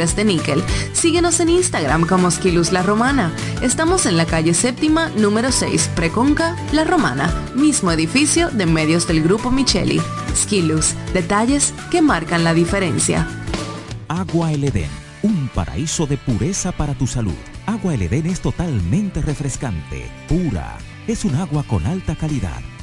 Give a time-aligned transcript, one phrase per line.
[0.00, 0.62] de níquel.
[0.94, 3.34] Síguenos en Instagram como Skilus La Romana.
[3.60, 9.22] Estamos en la calle séptima, número 6, Preconca, La Romana, mismo edificio de medios del
[9.22, 10.00] Grupo Micheli.
[10.34, 13.28] Skilus, detalles que marcan la diferencia.
[14.08, 14.88] Agua El Edén,
[15.22, 17.36] un paraíso de pureza para tu salud.
[17.66, 20.78] Agua El Edén es totalmente refrescante, pura.
[21.06, 22.62] Es un agua con alta calidad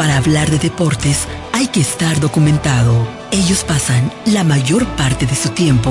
[0.00, 3.06] Para hablar de deportes hay que estar documentado.
[3.32, 5.90] Ellos pasan la mayor parte de su tiempo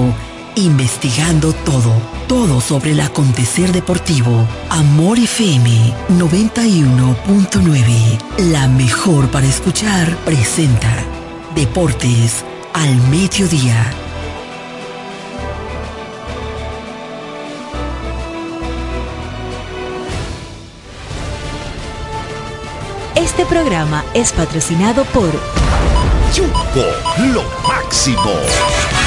[0.56, 1.94] investigando todo,
[2.28, 4.48] todo sobre el acontecer deportivo.
[4.72, 10.92] Amor FM 91.9, la mejor para escuchar, presenta
[11.54, 12.44] Deportes
[12.74, 14.09] al Mediodía.
[23.30, 25.32] Este programa es patrocinado por
[26.34, 26.84] Yuko,
[27.32, 28.99] lo máximo.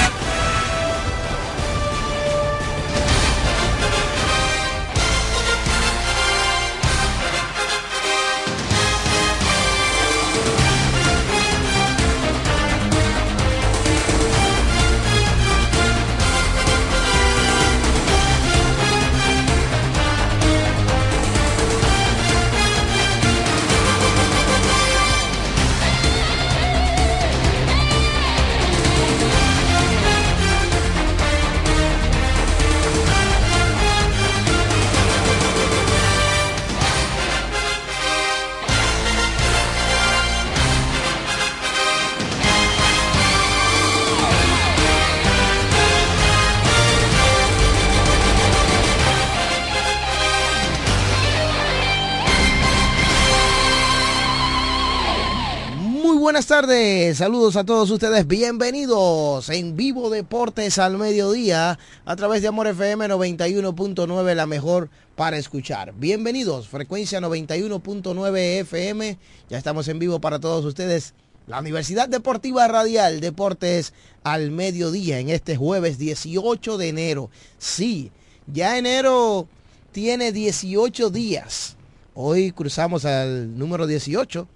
[56.46, 62.66] Tardes, saludos a todos ustedes, bienvenidos en Vivo Deportes al mediodía a través de Amor
[62.66, 65.92] FM 91.9, la mejor para escuchar.
[65.94, 69.18] Bienvenidos, frecuencia 91.9 FM,
[69.50, 71.14] ya estamos en vivo para todos ustedes.
[71.46, 73.92] La Universidad Deportiva Radial Deportes
[74.24, 77.30] al mediodía en este jueves 18 de enero.
[77.58, 78.10] Sí,
[78.46, 79.48] ya enero
[79.92, 81.76] tiene 18 días.
[82.14, 84.48] Hoy cruzamos al número 18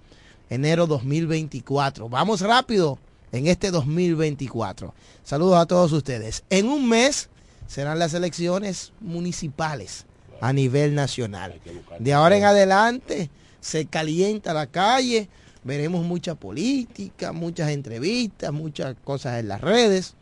[0.49, 2.09] enero 2024.
[2.09, 2.99] Vamos rápido
[3.31, 4.93] en este 2024.
[5.23, 6.43] Saludos a todos ustedes.
[6.49, 7.29] En un mes
[7.67, 10.05] serán las elecciones municipales
[10.41, 11.59] a nivel nacional.
[11.99, 15.29] De ahora en adelante se calienta la calle,
[15.63, 20.15] veremos mucha política, muchas entrevistas, muchas cosas en las redes.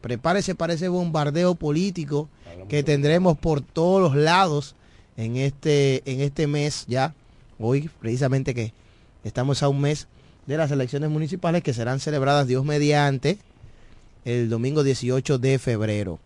[0.00, 2.28] Prepárese para ese bombardeo político
[2.68, 4.74] que tendremos por todos los lados
[5.16, 7.14] en este, en este mes ya.
[7.58, 8.72] Hoy precisamente que
[9.24, 10.08] Estamos a un mes
[10.46, 13.38] de las elecciones municipales que serán celebradas Dios mediante
[14.24, 16.18] el domingo 18 de febrero.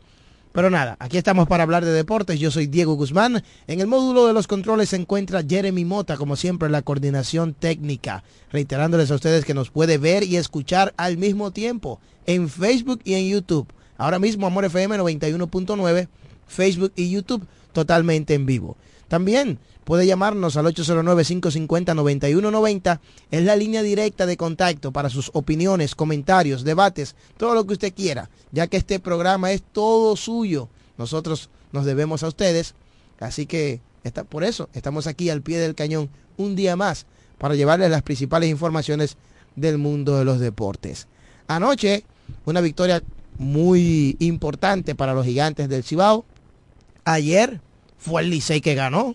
[0.52, 2.40] Pero nada, aquí estamos para hablar de deportes.
[2.40, 3.42] Yo soy Diego Guzmán.
[3.66, 7.52] En el módulo de los controles se encuentra Jeremy Mota, como siempre, en la coordinación
[7.52, 8.24] técnica.
[8.50, 13.14] Reiterándoles a ustedes que nos puede ver y escuchar al mismo tiempo en Facebook y
[13.14, 13.68] en YouTube.
[13.98, 16.08] Ahora mismo Amor FM 91.9,
[16.46, 18.78] Facebook y YouTube totalmente en vivo.
[19.08, 22.98] También puede llamarnos al 809-550-9190.
[23.30, 27.94] Es la línea directa de contacto para sus opiniones, comentarios, debates, todo lo que usted
[27.94, 30.68] quiera, ya que este programa es todo suyo.
[30.98, 32.74] Nosotros nos debemos a ustedes.
[33.20, 37.06] Así que está, por eso estamos aquí al pie del cañón un día más
[37.38, 39.16] para llevarles las principales informaciones
[39.54, 41.06] del mundo de los deportes.
[41.46, 42.02] Anoche,
[42.44, 43.04] una victoria
[43.38, 46.24] muy importante para los gigantes del Cibao.
[47.04, 47.60] Ayer
[47.98, 49.14] fue el Licey que ganó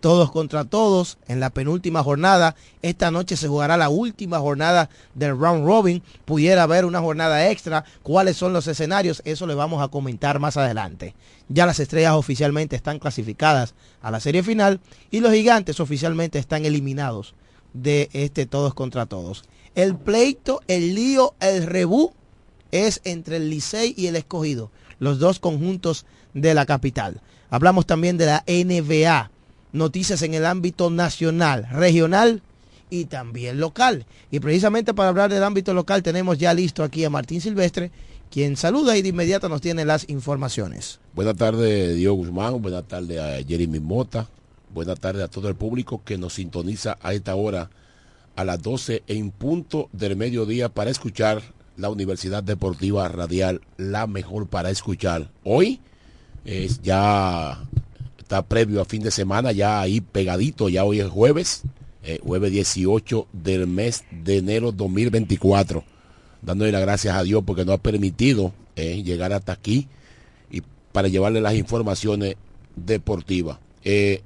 [0.00, 2.56] todos contra todos en la penúltima jornada.
[2.82, 6.02] Esta noche se jugará la última jornada del round robin.
[6.24, 7.84] Pudiera haber una jornada extra.
[8.02, 9.22] ¿Cuáles son los escenarios?
[9.24, 11.14] Eso le vamos a comentar más adelante.
[11.48, 14.80] Ya las estrellas oficialmente están clasificadas a la serie final
[15.10, 17.34] y los gigantes oficialmente están eliminados
[17.72, 19.44] de este todos contra todos.
[19.74, 22.12] El pleito, el lío, el rebú
[22.72, 27.20] es entre el Licey y el escogido, los dos conjuntos de la capital.
[27.50, 29.30] Hablamos también de la NBA
[29.72, 32.42] noticias en el ámbito nacional, regional
[32.90, 34.06] y también local.
[34.30, 37.90] Y precisamente para hablar del ámbito local tenemos ya listo aquí a Martín Silvestre,
[38.30, 41.00] quien saluda y de inmediato nos tiene las informaciones.
[41.14, 42.60] Buenas tardes, Diego Guzmán.
[42.62, 44.28] Buenas tardes a Jeremy Mota.
[44.72, 47.70] Buenas tardes a todo el público que nos sintoniza a esta hora
[48.36, 51.42] a las 12 en punto del mediodía para escuchar
[51.76, 55.30] la Universidad Deportiva Radial, la mejor para escuchar.
[55.44, 55.80] Hoy
[56.44, 57.58] es ya
[58.30, 61.62] está previo a fin de semana, ya ahí pegadito, ya hoy es jueves,
[62.04, 65.82] eh, jueves 18 del mes de enero 2024
[66.40, 69.88] dándole las gracias a Dios porque nos ha permitido eh, llegar hasta aquí
[70.48, 70.62] y
[70.92, 72.36] para llevarle las informaciones
[72.76, 73.58] deportivas.
[73.82, 74.22] Eh,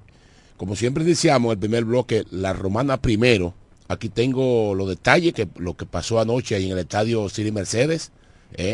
[0.59, 3.55] como siempre iniciamos el primer bloque, la romana primero.
[3.89, 8.13] Aquí tengo los detalles que lo que pasó anoche en el estadio City Mercedes.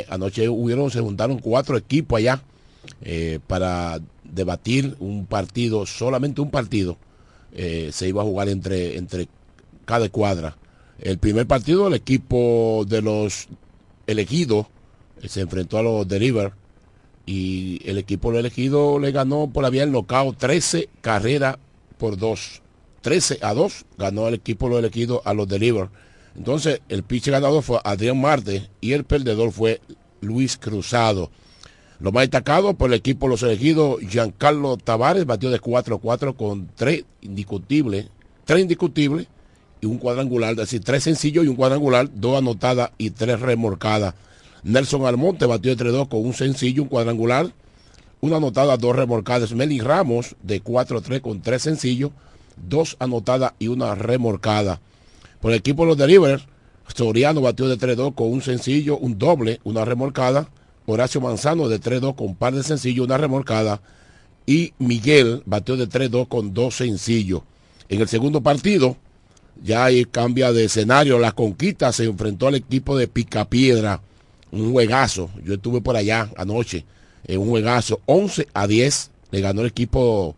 [0.08, 2.42] Anoche hubieron, se juntaron cuatro equipos allá
[3.46, 4.00] para
[4.32, 6.96] debatir un partido, solamente un partido.
[7.52, 9.28] se iba a jugar entre, entre
[9.84, 10.56] cada cuadra
[11.00, 13.48] el primer partido, el equipo de los
[14.06, 14.66] elegidos
[15.22, 16.52] eh, se enfrentó a los de River
[17.24, 21.56] y el equipo de elegido le ganó por la vía del knockout 13 carreras
[21.96, 22.62] por 2.
[23.00, 25.88] 13 a 2 ganó el equipo de los elegidos a los de River.
[26.36, 29.80] Entonces, el pitcher ganador fue Adrián Marte y el perdedor fue
[30.20, 31.30] Luis Cruzado.
[32.00, 36.68] Lo más destacado por el equipo de los elegidos, Giancarlo Tavares batió de 4-4 con
[36.74, 38.08] 3 indiscutibles,
[38.46, 39.28] 3 indiscutibles
[39.80, 44.14] y un cuadrangular, es decir, tres sencillos y un cuadrangular, dos anotadas y tres remorcadas.
[44.62, 47.52] Nelson Almonte batió entre dos con un sencillo, un cuadrangular,
[48.20, 49.52] una anotada, dos remorcadas.
[49.52, 52.10] Meli Ramos de 4-3 con tres sencillos,
[52.56, 54.80] dos anotadas y una remorcada.
[55.40, 56.44] Por el equipo de los Delivers,
[56.94, 60.50] Soriano batió de 3-2 con un sencillo, un doble, una remorcada.
[60.90, 63.80] Horacio Manzano de 3-2 con un par de sencillos, una remorcada.
[64.46, 67.42] Y Miguel batió de 3-2 con dos sencillos.
[67.88, 68.96] En el segundo partido,
[69.62, 71.18] ya ahí cambia de escenario.
[71.18, 74.00] La conquista se enfrentó al equipo de Picapiedra.
[74.52, 75.30] Un juegazo.
[75.44, 76.84] Yo estuve por allá anoche.
[77.24, 78.00] En un juegazo.
[78.06, 80.34] 11 a 10 le ganó el equipo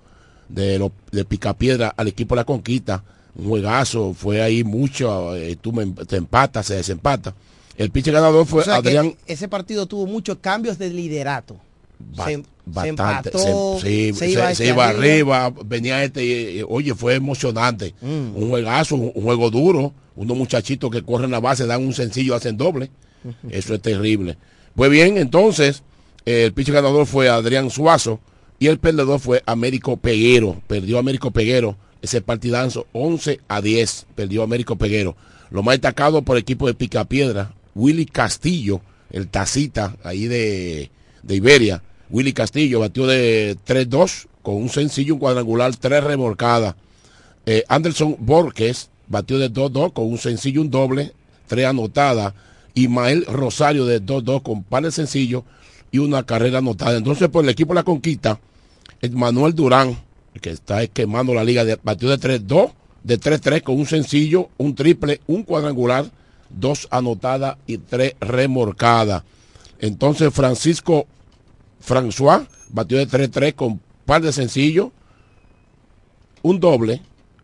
[0.48, 0.90] de,
[1.28, 3.04] Picapiedra al equipo de la conquista.
[3.34, 4.14] Un juegazo.
[4.14, 5.36] Fue ahí mucho.
[5.36, 7.34] Eh, tú me, te empatas, se desempata.
[7.76, 9.14] El pinche ganador fue Adrián.
[9.26, 11.56] Ese partido tuvo muchos cambios de liderato.
[12.24, 13.30] se, bastante.
[14.12, 17.94] Se, iba, arriba, venía este, oye, fue emocionante.
[18.00, 18.36] Mm.
[18.36, 19.92] Un juegazo, un, juego duro.
[20.14, 22.90] Unos muchachitos que corren la base, dan un sencillo, hacen doble.
[23.50, 24.36] Eso es terrible.
[24.74, 25.82] Pues bien, entonces,
[26.24, 28.20] el pitcher ganador fue Adrián Suazo
[28.58, 30.60] y el perdedor fue Américo Peguero.
[30.66, 34.06] Perdió Américo Peguero ese partidazo 11 a 10.
[34.14, 35.16] Perdió Américo Peguero.
[35.50, 38.80] Lo más destacado por el equipo de Picapiedra, Willy Castillo,
[39.10, 40.90] el tacita ahí de,
[41.22, 41.82] de Iberia
[42.12, 46.74] Willy Castillo batió de 3-2 con un sencillo, un cuadrangular, tres remolcadas.
[47.46, 51.12] Eh, Anderson Borges batió de 2-2 con un sencillo, un doble,
[51.48, 52.34] tres anotadas.
[52.88, 55.44] Mael Rosario de 2-2 con par de sencillo
[55.90, 56.96] y una carrera anotada.
[56.96, 58.38] Entonces, por el equipo de la conquista,
[59.10, 59.98] Manuel Durán,
[60.40, 62.72] que está quemando la liga, batió de 3-2,
[63.04, 66.10] de 3-3 con un sencillo, un triple, un cuadrangular,
[66.58, 69.24] dos anotadas y tres remorcadas.
[69.78, 71.06] Entonces, Francisco
[71.84, 74.88] François batió de 3-3 con par de sencillos,
[76.42, 77.02] un doble,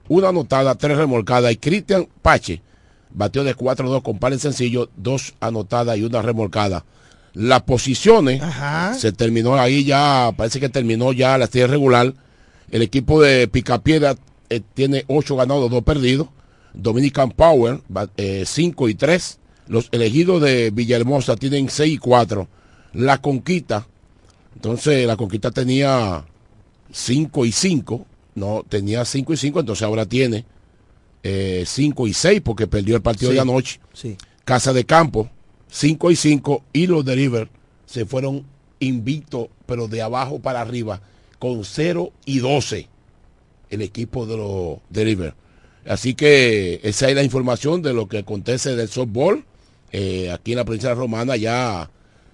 [0.08, 1.52] una anotada, tres remolcadas.
[1.52, 2.62] Y Cristian Pache
[3.10, 6.84] batió de 4-2 con par de sencillos, dos anotadas y una remolcada.
[7.34, 8.42] Las posiciones
[8.98, 12.14] se terminó ahí ya, parece que terminó ya la serie regular.
[12.70, 14.16] El equipo de Picapiedra
[14.50, 16.28] eh, tiene 8 ganados, 2 perdidos.
[16.78, 17.82] Dominican Power,
[18.44, 19.38] 5 eh, y 3.
[19.66, 22.48] Los elegidos de Villahermosa tienen 6 y 4.
[22.94, 23.86] La Conquista
[24.58, 26.24] entonces la conquista tenía
[26.90, 30.46] 5 y 5, no, tenía 5 y 5, entonces ahora tiene
[31.22, 33.78] 5 eh, y 6 porque perdió el partido de anoche.
[34.44, 35.30] Casa de Campo,
[35.70, 37.48] 5 y 5 y los de River
[37.86, 38.44] se fueron
[38.80, 41.02] invictos, pero de abajo para arriba,
[41.38, 42.88] con 0 y 12
[43.70, 45.34] el equipo de los de River.
[45.86, 49.44] Así que esa es la información de lo que acontece del softball.
[49.92, 51.90] Eh, aquí en la provincia romana ya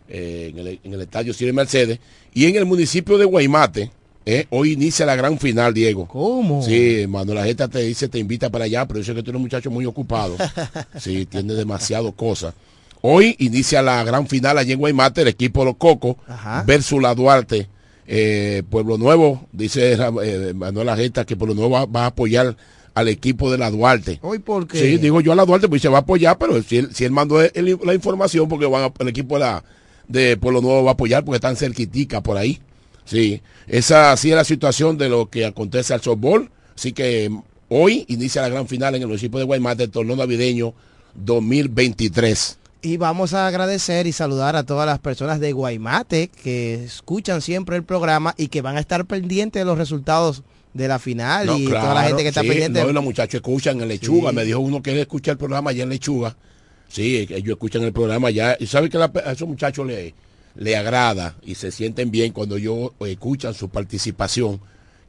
[0.09, 1.99] eh, en, el, estadio Cire Mercedes.
[2.35, 3.91] Y en el municipio de Guaymate,
[4.27, 6.07] eh, hoy inicia la gran final, Diego.
[6.07, 6.63] ¿Cómo?
[6.63, 9.31] Sí, Manuel la gente te dice, te invita para allá, pero yo sé que tú
[9.31, 10.37] eres un muchacho muy ocupado.
[10.99, 12.55] sí, tiene demasiado cosas.
[13.01, 16.17] Hoy inicia la gran final allí en Guaymate, el equipo de los Cocos
[16.67, 17.69] versus la Duarte.
[18.07, 19.97] Eh, Pueblo Nuevo, dice
[20.55, 22.57] Manuel Ageta que Pueblo Nuevo va, a apoyar
[22.95, 24.19] al equipo de la Duarte.
[24.23, 24.79] ¿Hoy por qué?
[24.79, 27.05] Sí, digo yo a la Duarte, pues se va a apoyar, pero si él, si
[27.05, 29.65] él mandó la información, porque van a, el equipo de la,
[30.09, 32.61] de Pueblo Nuevo va a apoyar porque están cerquitica por ahí.
[33.05, 36.51] Sí, esa así es la situación de lo que acontece al softball.
[36.75, 37.31] Así que
[37.69, 40.75] hoy inicia la gran final en el municipio de Guaymate del torneo navideño
[41.15, 42.59] 2023.
[42.83, 47.77] Y vamos a agradecer y saludar a todas las personas de Guaymate que escuchan siempre
[47.77, 50.43] el programa y que van a estar pendientes de los resultados
[50.75, 52.83] de la final No, y claro, toda la gente que está sí, pendiente.
[52.85, 54.31] No, los muchachos escuchan en Lechuga.
[54.31, 54.37] Sí.
[54.37, 56.37] Me dijo uno que escucha el programa allá en Lechuga.
[56.89, 58.57] Sí, ellos escuchan el programa allá.
[58.61, 60.15] Y sabe que la- a esos muchachos le,
[60.57, 64.61] le agrada y se sienten bien cuando ellos escuchan su participación,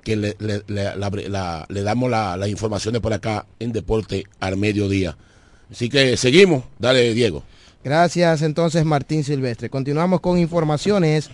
[0.03, 4.23] que le, le- le- la- la- le damos la- las informaciones por acá en Deporte
[4.39, 5.17] al mediodía.
[5.71, 6.63] Así que seguimos.
[6.77, 7.43] Dale, Diego.
[7.83, 9.69] Gracias entonces Martín Silvestre.
[9.69, 11.29] Continuamos con informaciones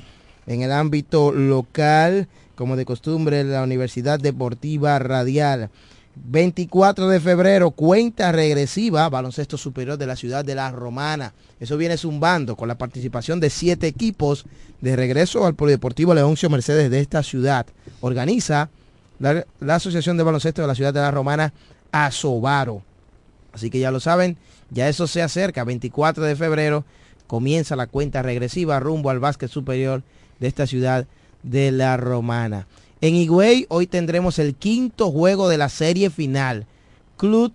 [0.48, 2.28] en el ámbito local,
[2.62, 5.72] como de costumbre, la Universidad Deportiva Radial.
[6.14, 11.34] 24 de febrero, cuenta regresiva, baloncesto superior de la ciudad de La Romana.
[11.60, 14.46] Eso viene zumbando con la participación de siete equipos
[14.80, 17.66] de regreso al Polideportivo Leoncio Mercedes de esta ciudad.
[18.00, 18.70] Organiza
[19.18, 21.54] la, la Asociación de Baloncesto de la ciudad de La Romana,
[21.92, 22.84] Asobaro.
[23.54, 24.38] Así que ya lo saben,
[24.70, 26.86] ya eso se acerca, 24 de febrero
[27.26, 30.04] comienza la cuenta regresiva rumbo al básquet superior
[30.40, 31.08] de esta ciudad
[31.44, 32.68] de la Romana.
[33.02, 36.68] En Higüey hoy tendremos el quinto juego de la serie final.
[37.18, 37.54] Club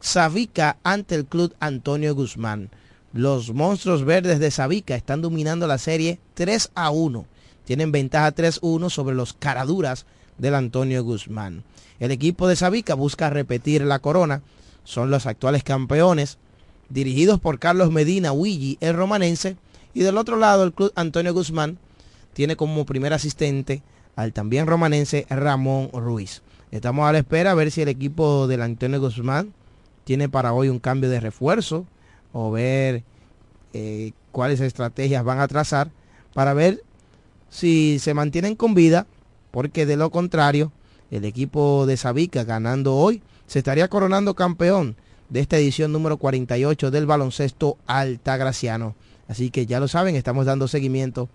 [0.00, 2.70] Sabica ante el Club Antonio Guzmán.
[3.12, 7.26] Los monstruos verdes de Sabica están dominando la serie 3 a 1.
[7.64, 10.06] Tienen ventaja 3-1 sobre los caraduras
[10.38, 11.64] del Antonio Guzmán.
[12.00, 14.42] El equipo de Sabica busca repetir la corona.
[14.84, 16.38] Son los actuales campeones,
[16.88, 19.56] dirigidos por Carlos Medina Willy, el romanense.
[19.94, 21.78] Y del otro lado, el club Antonio Guzmán
[22.38, 23.82] tiene como primer asistente
[24.14, 26.42] al también romanense Ramón Ruiz.
[26.70, 29.52] Estamos a la espera a ver si el equipo del Antonio Guzmán
[30.04, 31.84] tiene para hoy un cambio de refuerzo
[32.32, 33.02] o ver
[33.72, 35.90] eh, cuáles estrategias van a trazar
[36.32, 36.84] para ver
[37.50, 39.08] si se mantienen con vida,
[39.50, 40.70] porque de lo contrario,
[41.10, 44.94] el equipo de Sabica ganando hoy se estaría coronando campeón
[45.28, 48.94] de esta edición número 48 del baloncesto altagraciano.
[49.26, 51.28] Así que ya lo saben, estamos dando seguimiento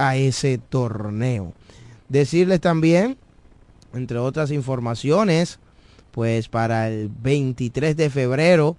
[0.00, 1.52] a ese torneo.
[2.08, 3.16] Decirles también,
[3.94, 5.58] entre otras informaciones,
[6.10, 8.76] pues para el 23 de febrero,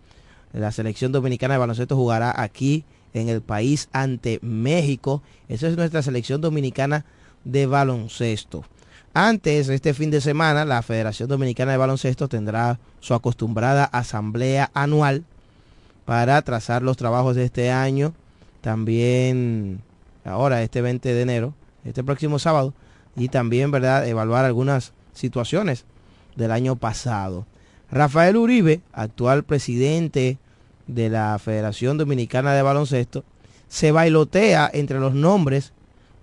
[0.54, 5.22] la selección dominicana de baloncesto jugará aquí en el país ante México.
[5.48, 7.06] Esa es nuestra selección dominicana
[7.44, 8.66] de baloncesto.
[9.14, 15.26] Antes, este fin de semana, la Federación Dominicana de Baloncesto tendrá su acostumbrada asamblea anual
[16.06, 18.14] para trazar los trabajos de este año.
[18.62, 19.82] También
[20.24, 22.74] ahora, este 20 de enero, este próximo sábado,
[23.16, 25.86] y también, ¿verdad?, evaluar algunas situaciones
[26.36, 27.46] del año pasado.
[27.92, 30.38] Rafael Uribe, actual presidente
[30.88, 33.24] de la Federación Dominicana de Baloncesto,
[33.68, 35.74] se bailotea entre los nombres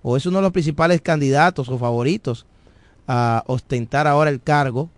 [0.01, 2.45] o es uno de los principales candidatos o favoritos
[3.07, 4.89] a ostentar ahora el cargo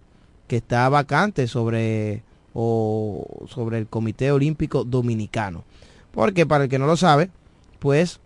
[0.47, 5.63] que está vacante sobre o sobre el Comité Olímpico Dominicano.
[6.11, 7.29] Porque para el que no lo sabe,
[7.79, 8.19] pues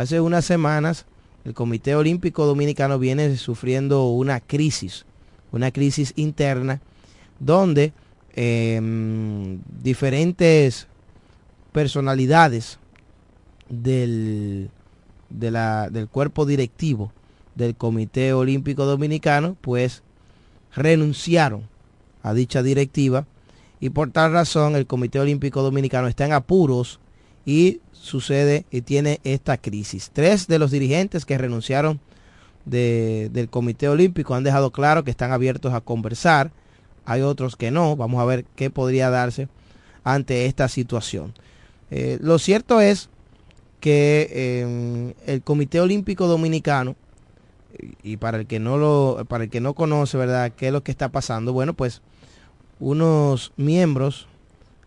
[0.00, 1.04] hace unas semanas
[1.44, 5.04] el Comité Olímpico Dominicano viene sufriendo una crisis,
[5.52, 6.80] una crisis interna
[7.38, 7.92] donde
[8.34, 10.86] eh, diferentes
[11.72, 12.78] personalidades
[13.68, 14.70] del,
[15.28, 17.12] del cuerpo directivo
[17.54, 20.02] del Comité Olímpico Dominicano, pues
[20.74, 21.68] renunciaron
[22.22, 23.26] a dicha directiva
[23.80, 27.00] y por tal razón el Comité Olímpico Dominicano está en apuros
[27.44, 30.10] y sucede y tiene esta crisis.
[30.12, 32.00] Tres de los dirigentes que renunciaron
[32.64, 36.50] de, del Comité Olímpico han dejado claro que están abiertos a conversar.
[37.04, 37.96] Hay otros que no.
[37.96, 39.48] Vamos a ver qué podría darse
[40.02, 41.34] ante esta situación.
[41.90, 43.10] Eh, lo cierto es
[43.80, 46.96] que eh, el Comité Olímpico Dominicano
[48.02, 50.82] y para el que no lo para el que no conoce verdad qué es lo
[50.82, 52.02] que está pasando bueno pues
[52.78, 54.26] unos miembros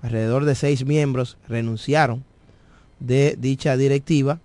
[0.03, 2.23] alrededor de seis miembros renunciaron
[3.03, 4.39] de dicha directiva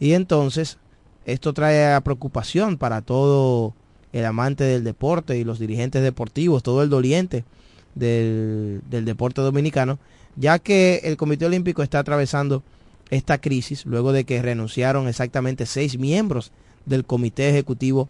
[0.00, 0.78] y entonces
[1.26, 3.74] esto trae preocupación para todo
[4.12, 7.44] el amante del deporte y los dirigentes deportivos todo el doliente
[7.94, 9.98] del, del deporte dominicano
[10.36, 12.62] ya que el Comité Olímpico está atravesando
[13.10, 16.52] esta crisis luego de que renunciaron exactamente seis miembros
[16.86, 18.08] del comité ejecutivo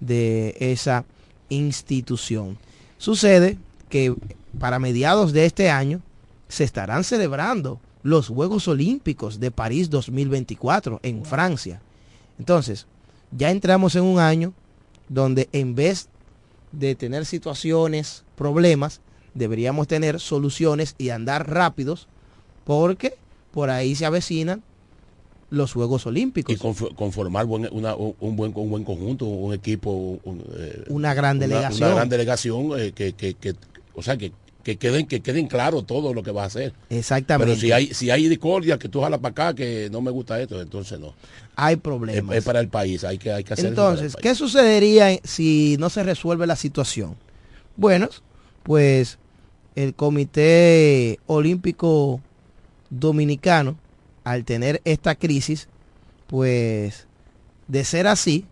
[0.00, 1.04] de esa
[1.48, 2.58] institución.
[2.98, 4.14] Sucede que
[4.58, 6.00] para mediados de este año
[6.48, 11.80] se estarán celebrando los Juegos Olímpicos de París 2024 en Francia.
[12.38, 12.86] Entonces,
[13.36, 14.52] ya entramos en un año
[15.08, 16.08] donde en vez
[16.72, 19.00] de tener situaciones, problemas,
[19.34, 22.08] deberíamos tener soluciones y andar rápidos
[22.64, 23.14] porque
[23.52, 24.62] por ahí se avecinan
[25.50, 26.54] los Juegos Olímpicos.
[26.54, 31.12] Y conf- conformar buen- una- un, buen, un buen conjunto, un equipo, un, eh, una
[31.12, 31.88] gran una- delegación.
[31.88, 33.56] Una, gran delegación eh, que, que- que-
[33.94, 36.72] o sea, que que queden, que queden claro todo lo que va a hacer.
[36.88, 37.52] Exactamente.
[37.52, 40.40] Pero si hay, si hay discordia, que tú jalas para acá, que no me gusta
[40.40, 41.14] esto, entonces no.
[41.56, 42.36] hay problemas.
[42.36, 44.16] es para el país, hay que, hay que hacer Entonces.
[44.16, 47.16] ¿qué sucedería si no se resuelve la situación?
[47.76, 48.08] Bueno,
[48.62, 49.18] pues
[49.74, 52.20] el Comité Olímpico
[52.90, 53.76] Dominicano,
[54.24, 55.68] al tener esta crisis,
[56.26, 57.06] pues
[57.68, 58.44] de ser así,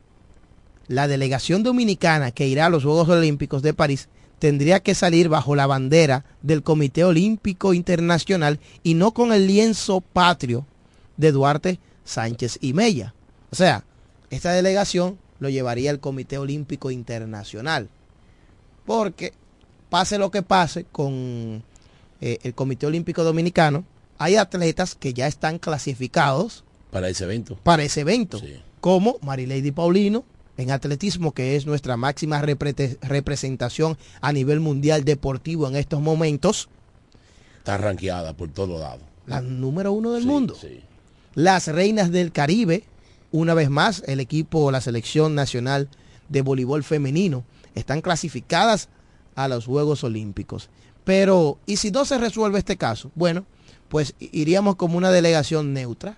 [0.86, 5.54] la delegación dominicana que irá a los Juegos Olímpicos de París tendría que salir bajo
[5.56, 10.66] la bandera del Comité Olímpico Internacional y no con el lienzo patrio
[11.16, 13.14] de Duarte Sánchez y Mella.
[13.50, 13.84] O sea,
[14.30, 17.88] esta delegación lo llevaría el Comité Olímpico Internacional.
[18.86, 19.32] Porque
[19.90, 21.62] pase lo que pase con
[22.20, 23.84] eh, el Comité Olímpico Dominicano,
[24.18, 27.56] hay atletas que ya están clasificados Para ese evento.
[27.62, 28.60] para ese evento, Sí.
[28.80, 30.24] como Marilady Paulino
[30.58, 36.68] en atletismo, que es nuestra máxima representación a nivel mundial deportivo en estos momentos,
[37.58, 39.02] Está ranqueada por todos lados.
[39.26, 40.54] la número uno del Sí, mundo.
[40.60, 40.80] sí.
[41.34, 42.84] Las Reinas del Caribe,
[43.30, 45.88] una vez más, el equipo, la selección nacional
[46.28, 48.88] de voleibol femenino, están clasificadas
[49.36, 50.70] a los Juegos Olímpicos.
[51.04, 53.10] Pero, ¿y si no se resuelve este caso?
[53.14, 53.44] Bueno,
[53.88, 56.16] pues iríamos como una delegación neutra,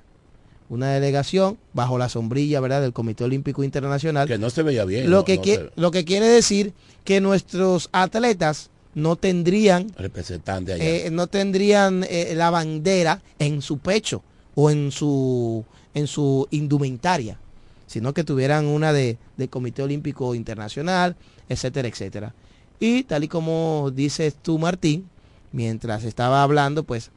[0.71, 4.27] una delegación bajo la sombrilla, ¿verdad?, del Comité Olímpico Internacional.
[4.27, 5.11] Que no se veía bien.
[5.11, 6.73] lo, no- que no qui- se- lo que quiere decir
[7.05, 10.85] que nuestros atletas no tendrían representante allá.
[10.85, 14.23] eh, no tendrían eh, la bandera en su pecho
[14.55, 17.39] o en su en su indumentaria,
[17.87, 21.17] sino que tuvieran una de del Comité Olímpico Internacional,
[21.49, 22.33] etcétera, etcétera.
[22.79, 25.09] Y tal y como dices tú, Martín,
[25.53, 27.11] mientras estaba hablando, pues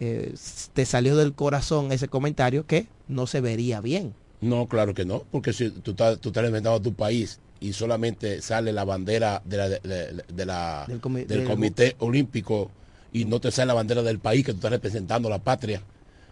[0.00, 0.34] eh,
[0.74, 4.14] te salió del corazón ese comentario que no se vería bien.
[4.40, 7.72] No, claro que no, porque si tú estás, tú estás representando a tu país y
[7.72, 11.96] solamente sale la bandera de la, de, de- de la- Del comi- del del- Comité
[12.00, 12.70] Olímpico
[13.12, 15.80] y no te sale la bandera del país que tú estás representando la patria.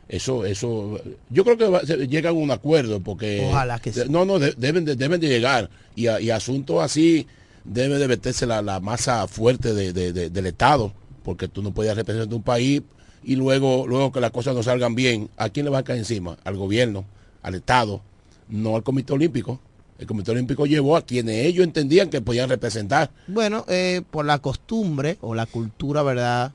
[0.07, 3.43] Eso, eso, yo creo que va- se- llegan a un acuerdo porque...
[3.49, 4.03] Ojalá que sí.
[4.11, 7.27] No, no, de- deben, de, deben de llegar y, a- y asuntos así
[7.65, 11.73] debe de meterse la, la masa fuerte de- de- de- del Estado, porque tú no
[11.73, 12.83] puedes representar un país
[13.25, 15.99] y luego, luego que las cosas no salgan bien, ¿a quién le va a caer
[15.99, 16.37] encima?
[16.45, 17.05] Al gobierno,
[17.43, 18.01] al Estado,
[18.49, 19.61] no al Comité Olímpico.
[19.99, 23.11] El Comité Olímpico llevó a quienes ellos entendían que podían representar.
[23.29, 26.53] Bueno, eh, por la costumbre o la cultura, ¿verdad?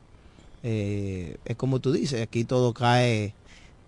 [0.63, 3.34] Eh, es como tú dices, aquí todo cae,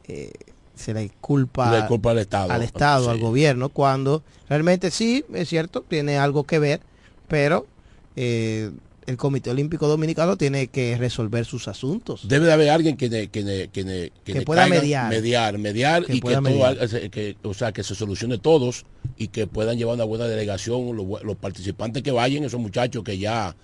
[0.07, 0.31] eh,
[0.75, 2.51] se le culpa, Le culpa al Estado.
[2.51, 6.81] al Estado, al gobierno, cuando realmente sí, es cierto, tiene algo que ver,
[7.27, 7.67] pero
[8.15, 8.71] eh,
[9.11, 12.27] el Comité Olímpico Dominicano tiene que resolver sus asuntos.
[12.27, 15.09] Debe de haber alguien que, ne- que, ne- que, ne- que Que ne pueda mediar.
[15.09, 16.77] mediar, mediar y que todo, mediar.
[17.11, 18.85] que, o sea, que se solucione todos
[19.17, 23.55] y que puedan llevar una buena delegación, los, participantes que vayan, esos muchachos que ya,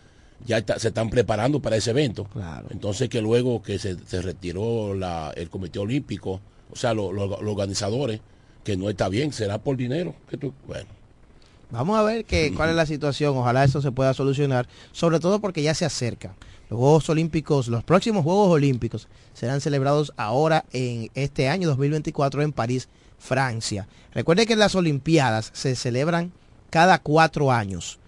[0.46, 2.26] ya está- se están preparando para ese evento.
[2.34, 2.68] Claro.
[2.70, 7.28] Entonces que luego que se, se retiró la, el Comité Olímpico, o sea, lo- lo-
[7.28, 8.20] los organizadores,
[8.64, 10.14] que no está bien, será por dinero.
[10.30, 10.90] Que tú, bueno,
[11.70, 13.36] Vamos a ver que, cuál es la situación.
[13.38, 16.36] Ojalá eso se pueda solucionar, sobre todo porque ya se acerca.
[16.70, 22.54] Los Juegos Olímpicos, los próximos Juegos Olímpicos serán celebrados ahora en este año 2024 en
[22.54, 23.88] París, Francia.
[24.14, 26.32] Recuerde que las Olimpiadas se celebran
[26.70, 28.00] cada cuatro años.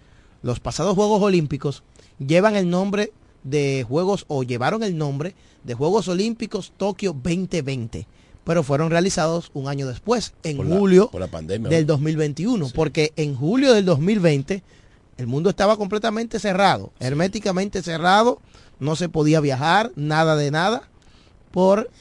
[0.42, 1.82] Los pasados Juegos Olímpicos
[2.18, 8.06] llevan el nombre de Juegos o llevaron el nombre de Juegos Olímpicos Tokio 2020,
[8.50, 11.68] pero fueron realizados un año después, en por la- julio por la pandemia.
[11.70, 11.92] del ¿no?
[11.92, 14.64] 2021, porque en julio del 2020
[15.18, 18.40] el mundo estaba completamente cerrado, herméticamente cerrado,
[18.80, 20.88] no se podía viajar, nada de nada,
[21.52, 21.92] por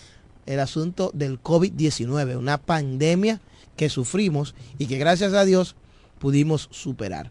[0.48, 3.42] el asunto del COVID-19, una pandemia
[3.76, 5.76] que sufrimos y que gracias a Dios
[6.18, 7.30] pudimos superar.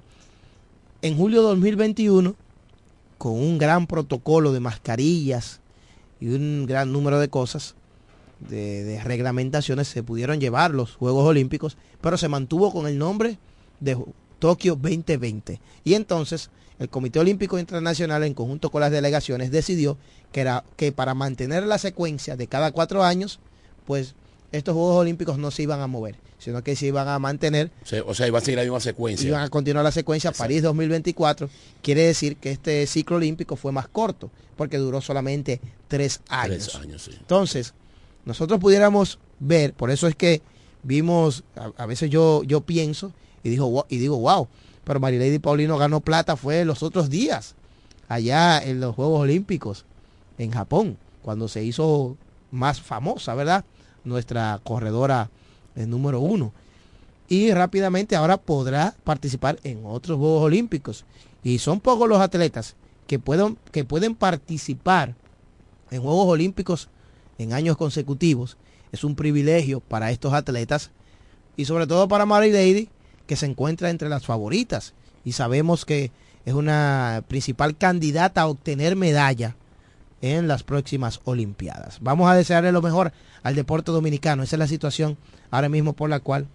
[1.02, 2.36] En julio de 2021,
[3.18, 5.58] con un gran protocolo de mascarillas
[6.20, 7.74] y un gran número de cosas,
[8.40, 13.38] de, de reglamentaciones se pudieron llevar los Juegos Olímpicos, pero se mantuvo con el nombre
[13.80, 13.96] de
[14.38, 15.60] Tokio 2020.
[15.84, 19.98] Y entonces el Comité Olímpico Internacional, en conjunto con las delegaciones, decidió
[20.32, 23.40] que, era, que para mantener la secuencia de cada cuatro años,
[23.84, 24.14] pues
[24.52, 27.70] estos Juegos Olímpicos no se iban a mover, sino que se iban a mantener
[28.06, 29.28] o sea, iba a seguir la misma secuencia.
[29.28, 30.44] Iban a continuar la secuencia Exacto.
[30.44, 31.50] París 2024.
[31.82, 36.68] Quiere decir que este ciclo olímpico fue más corto, porque duró solamente tres años.
[36.68, 37.10] Tres años, sí.
[37.18, 37.74] Entonces,
[38.28, 40.42] nosotros pudiéramos ver, por eso es que
[40.82, 41.44] vimos,
[41.78, 43.10] a, veces yo, yo pienso
[43.42, 44.46] y, digo, y digo, wow,
[44.84, 47.54] pero Marilady Paulino ganó plata fue los otros días,
[48.06, 49.86] allá en los Juegos Olímpicos,
[50.36, 52.18] en Japón, cuando se hizo
[52.50, 53.64] más famosa, ¿verdad?
[54.04, 55.30] Nuestra corredora
[55.74, 56.52] el número uno.
[57.30, 61.06] Y rápidamente ahora podrá participar en otros Juegos Olímpicos.
[61.42, 65.14] Y son pocos los atletas que, puedan, que pueden participar
[65.90, 66.90] en Juegos Olímpicos
[67.38, 68.56] en años consecutivos.
[68.92, 70.90] Es un privilegio para estos atletas
[71.56, 72.88] y sobre todo para Mary Lady,
[73.26, 74.94] que se encuentra entre las favoritas.
[75.24, 76.10] Y sabemos que
[76.44, 79.56] es una principal candidata a obtener medalla
[80.20, 81.98] en las próximas Olimpiadas.
[82.00, 84.42] Vamos a desearle lo mejor al deporte dominicano.
[84.42, 85.16] Esa es la situación
[85.50, 86.46] ahora mismo por la cual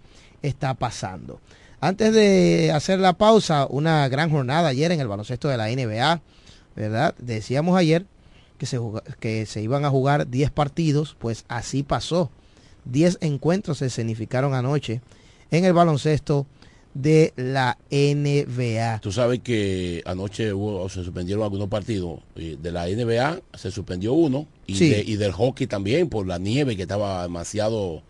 [0.42, 1.40] está pasando.
[1.80, 6.22] Antes de hacer la pausa, una gran jornada ayer en el baloncesto de la NBA,
[6.74, 7.14] ¿verdad?
[7.18, 8.06] Decíamos ayer
[8.58, 8.78] que se,
[9.20, 12.30] que se iban a jugar 10 partidos, pues así pasó.
[12.84, 15.00] 10 encuentros se escenificaron anoche
[15.50, 16.46] en el baloncesto
[16.94, 19.00] de la NBA.
[19.00, 24.46] Tú sabes que anoche hubo, se suspendieron algunos partidos de la NBA, se suspendió uno
[24.66, 28.02] y, del hockey también por la nieve que estaba demasiado,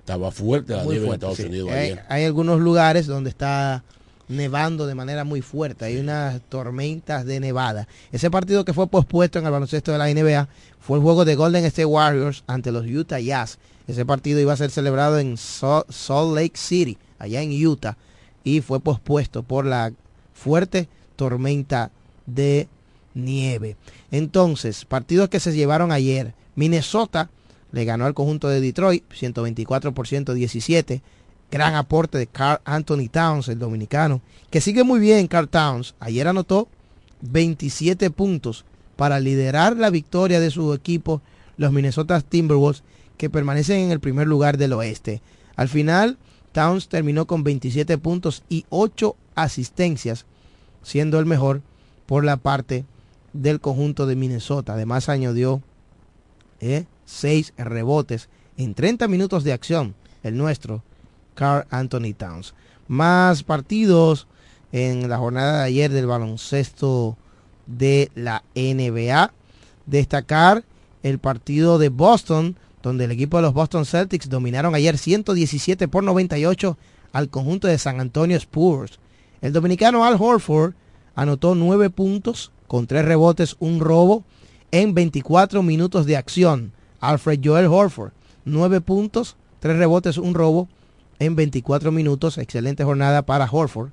[0.00, 3.82] estaba fuerte la nieve en Estados Unidos hay, Hay algunos lugares donde está
[4.28, 7.88] nevando de manera muy fuerte, hay unas tormentas de nevada.
[8.12, 10.48] Ese partido que fue pospuesto en el baloncesto de la NBA
[10.80, 13.58] fue el juego de Golden State Warriors ante los Utah Jazz.
[13.86, 17.96] Ese partido iba a ser celebrado en Salt Lake City, allá en Utah
[18.46, 19.92] y fue pospuesto por la
[20.32, 21.90] fuerte tormenta
[22.26, 22.68] de
[23.12, 23.76] nieve.
[24.12, 26.32] Entonces, partidos que se llevaron ayer.
[26.54, 27.28] Minnesota
[27.72, 31.02] le ganó al conjunto de Detroit 124 por 117.
[31.50, 35.94] Gran aporte de Carl Anthony Towns, el dominicano, que sigue muy bien Carl Towns.
[36.00, 36.68] Ayer anotó
[37.22, 38.64] 27 puntos
[38.96, 41.22] para liderar la victoria de su equipo,
[41.56, 42.82] los Minnesota Timberwolves,
[43.16, 45.22] que permanecen en el primer lugar del oeste.
[45.54, 46.18] Al final,
[46.52, 50.26] Towns terminó con 27 puntos y 8 asistencias,
[50.82, 51.62] siendo el mejor
[52.06, 52.84] por la parte
[53.32, 54.74] del conjunto de Minnesota.
[54.74, 55.62] Además añadió
[56.60, 60.82] 6 eh, rebotes en 30 minutos de acción, el nuestro,
[61.36, 62.54] Carl Anthony Towns.
[62.88, 64.26] Más partidos
[64.72, 67.16] en la jornada de ayer del baloncesto
[67.66, 69.32] de la NBA.
[69.86, 70.64] Destacar
[71.04, 76.04] el partido de Boston donde el equipo de los Boston Celtics dominaron ayer 117 por
[76.04, 76.78] 98
[77.12, 79.00] al conjunto de San Antonio Spurs.
[79.40, 80.74] El dominicano Al Horford
[81.16, 84.24] anotó 9 puntos con 3 rebotes, un robo
[84.70, 86.72] en 24 minutos de acción.
[87.00, 88.12] Alfred Joel Horford,
[88.44, 90.68] 9 puntos, 3 rebotes, un robo
[91.18, 92.38] en 24 minutos.
[92.38, 93.90] Excelente jornada para Horford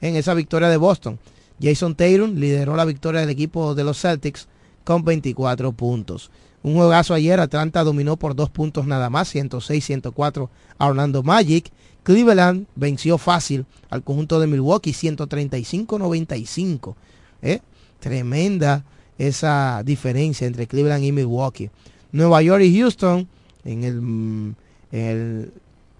[0.00, 1.18] en esa victoria de Boston.
[1.60, 4.48] Jason Taylor lideró la victoria del equipo de los Celtics
[4.84, 6.30] con 24 puntos.
[6.62, 11.70] Un juegazo ayer, Atlanta dominó por dos puntos nada más, 106-104 a Orlando Magic.
[12.02, 16.94] Cleveland venció fácil al conjunto de Milwaukee, 135-95.
[17.42, 17.60] ¿eh?
[18.00, 18.84] Tremenda
[19.18, 21.70] esa diferencia entre Cleveland y Milwaukee.
[22.12, 23.28] Nueva York y Houston
[23.64, 24.56] en
[24.92, 25.52] el,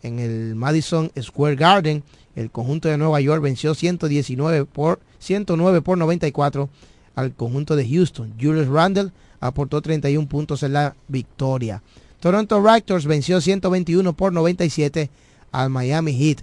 [0.04, 2.04] en el Madison Square Garden.
[2.36, 6.68] El conjunto de Nueva York venció 119 por 109 por 94
[7.16, 8.34] al conjunto de Houston.
[8.40, 11.82] Julius Randle aportó 31 puntos en la victoria.
[12.20, 15.10] Toronto Raptors venció 121 por 97
[15.52, 16.38] al Miami Heat.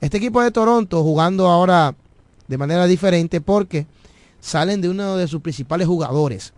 [0.00, 1.94] Este equipo de Toronto jugando ahora
[2.46, 3.86] de manera diferente porque
[4.40, 6.52] salen de uno de sus principales jugadores.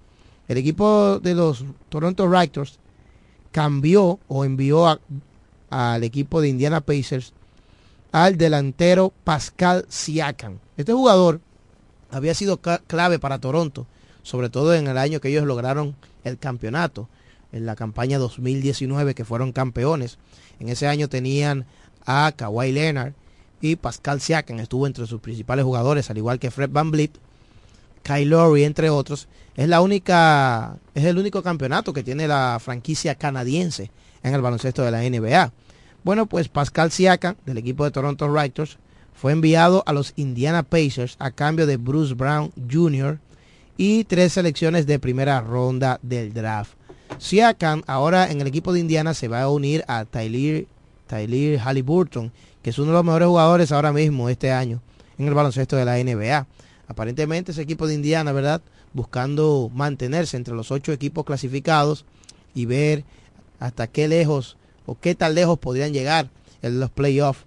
[0.49, 2.79] El equipo de los Toronto Raptors
[3.51, 5.01] cambió o envió
[5.71, 7.33] al equipo de Indiana Pacers
[8.13, 10.59] al delantero Pascal Siakam.
[10.77, 11.41] Este jugador
[12.11, 13.87] había sido clave para Toronto
[14.27, 17.09] sobre todo en el año que ellos lograron el campeonato,
[17.53, 20.19] en la campaña 2019 que fueron campeones.
[20.59, 21.65] En ese año tenían
[22.05, 23.13] a Kawhi Leonard
[23.61, 27.13] y Pascal Siakam estuvo entre sus principales jugadores, al igual que Fred Van Vliet,
[28.03, 29.29] Kyle Lowry, entre otros.
[29.55, 33.93] Es la única, es el único campeonato que tiene la franquicia canadiense
[34.27, 35.53] en el baloncesto de la NBA.
[36.05, 38.79] Bueno, pues Pascal Siakam del equipo de Toronto Raptors
[39.15, 43.19] fue enviado a los Indiana Pacers a cambio de Bruce Brown Jr.,
[43.77, 46.73] y tres selecciones de primera ronda del draft.
[47.19, 50.67] Siakam ahora en el equipo de Indiana se va a unir a Tyler,
[51.07, 54.81] Tyler Halliburton, que es uno de los mejores jugadores ahora mismo este año
[55.19, 56.47] en el baloncesto de la NBA.
[56.89, 58.62] Aparentemente ese equipo de Indiana, ¿verdad?
[58.93, 62.05] Buscando mantenerse entre los ocho equipos clasificados
[62.55, 63.05] y ver
[63.59, 66.29] hasta qué lejos o qué tan lejos podrían llegar
[66.62, 67.45] en los playoffs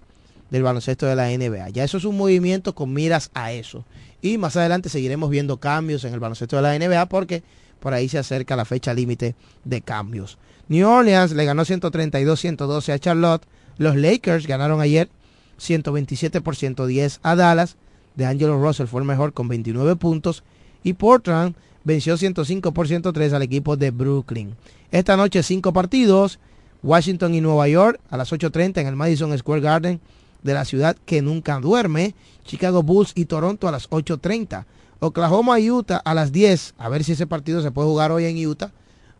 [0.50, 1.70] del baloncesto de la NBA.
[1.70, 3.84] Ya eso es un movimiento con miras a eso.
[4.22, 7.42] Y más adelante seguiremos viendo cambios en el baloncesto de la NBA porque
[7.78, 10.38] por ahí se acerca la fecha límite de cambios.
[10.68, 13.42] New Orleans le ganó 132-112 a Charlotte.
[13.78, 15.08] Los Lakers ganaron ayer
[15.56, 17.76] 127 por 110 a Dallas.
[18.14, 20.44] De Angelo Russell fue el mejor con 29 puntos.
[20.82, 24.54] Y Portland venció 105 por 103 al equipo de Brooklyn.
[24.90, 26.38] Esta noche cinco partidos.
[26.82, 30.00] Washington y Nueva York a las 8.30 en el Madison Square Garden
[30.42, 32.14] de la ciudad que nunca duerme.
[32.44, 34.64] Chicago Bulls y Toronto a las 8.30.
[34.98, 36.74] Oklahoma Utah a las 10.
[36.78, 38.72] A ver si ese partido se puede jugar hoy en Utah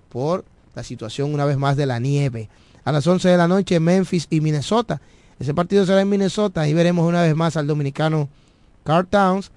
[0.09, 0.45] por
[0.75, 2.49] la situación una vez más de la nieve.
[2.85, 5.01] A las 11 de la noche Memphis y Minnesota.
[5.39, 6.69] Ese partido será en Minnesota.
[6.69, 8.29] y veremos una vez más al dominicano
[8.85, 9.51] Carl Towns.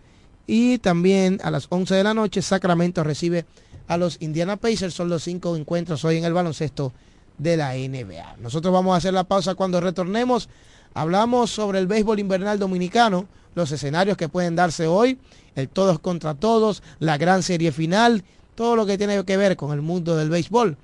[0.45, 3.45] Y también a las 11 de la noche Sacramento recibe
[3.87, 4.93] a los Indiana Pacers.
[4.93, 6.93] Son los cinco encuentros hoy en el baloncesto
[7.37, 8.37] de la NBA.
[8.39, 10.49] Nosotros vamos a hacer la pausa cuando retornemos.
[10.93, 13.25] Hablamos sobre el béisbol invernal dominicano,
[13.55, 15.17] los escenarios que pueden darse hoy,
[15.55, 18.23] el todos contra todos, la gran serie final,
[18.55, 20.77] todo lo que tiene que ver con el mundo del béisbol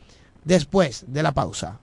[0.46, 1.80] después de la pausa.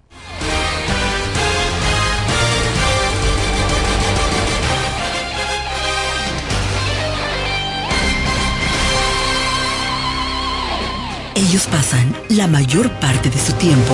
[11.37, 13.93] Ellos pasan la mayor parte de su tiempo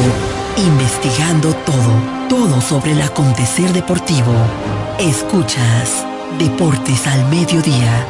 [0.56, 4.32] investigando todo, todo sobre el acontecer deportivo.
[5.00, 6.06] Escuchas
[6.38, 8.06] Deportes al Mediodía.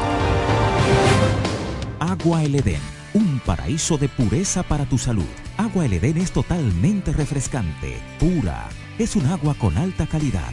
[1.99, 2.83] Agua El Edén,
[3.14, 5.25] un paraíso de pureza para tu salud.
[5.57, 8.68] Agua El Edén es totalmente refrescante, pura.
[8.99, 10.53] Es un agua con alta calidad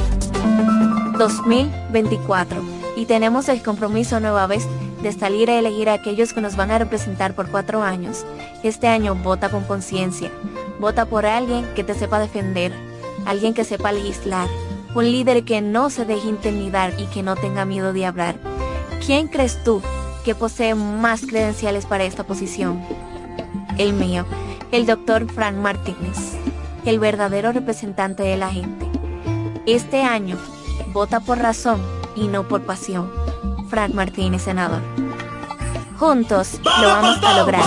[1.17, 2.61] 2024.
[2.97, 4.67] Y tenemos el compromiso nueva vez
[5.01, 8.25] de salir a elegir a aquellos que nos van a representar por cuatro años.
[8.63, 10.31] Este año vota con conciencia.
[10.79, 12.73] Vota por alguien que te sepa defender,
[13.25, 14.47] alguien que sepa legislar
[14.95, 18.35] un líder que no se deje intimidar y que no tenga miedo de hablar.
[19.05, 19.81] ¿Quién crees tú
[20.23, 22.81] que posee más credenciales para esta posición?
[23.77, 24.25] El mío,
[24.71, 26.37] el doctor Frank Martínez,
[26.85, 28.87] el verdadero representante de la gente.
[29.65, 30.37] Este año,
[30.93, 31.81] vota por razón
[32.15, 33.11] y no por pasión.
[33.69, 34.81] Frank Martínez, senador.
[35.97, 37.63] Juntos lo vamos a lograr.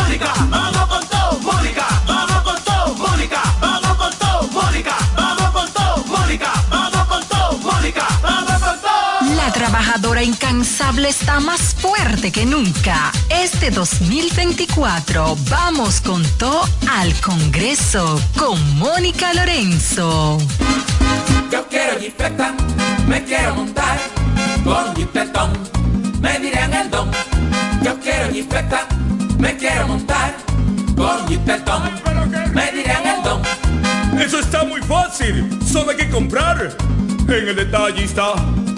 [10.03, 13.12] Trabajadora incansable está más fuerte que nunca.
[13.29, 20.38] Este 2024 vamos con todo al Congreso con Mónica Lorenzo.
[21.53, 22.53] Yo quiero jipeta,
[23.07, 23.99] me quiero montar
[24.65, 25.53] con jipetón,
[26.21, 27.11] me dirán el don.
[27.85, 28.88] Yo quiero jipeta,
[29.38, 30.37] me quiero montar
[30.97, 31.83] con jipetón,
[32.53, 33.43] me dirán el don.
[34.21, 36.77] Eso está muy fácil, solo hay que comprar
[37.29, 38.35] en el detallista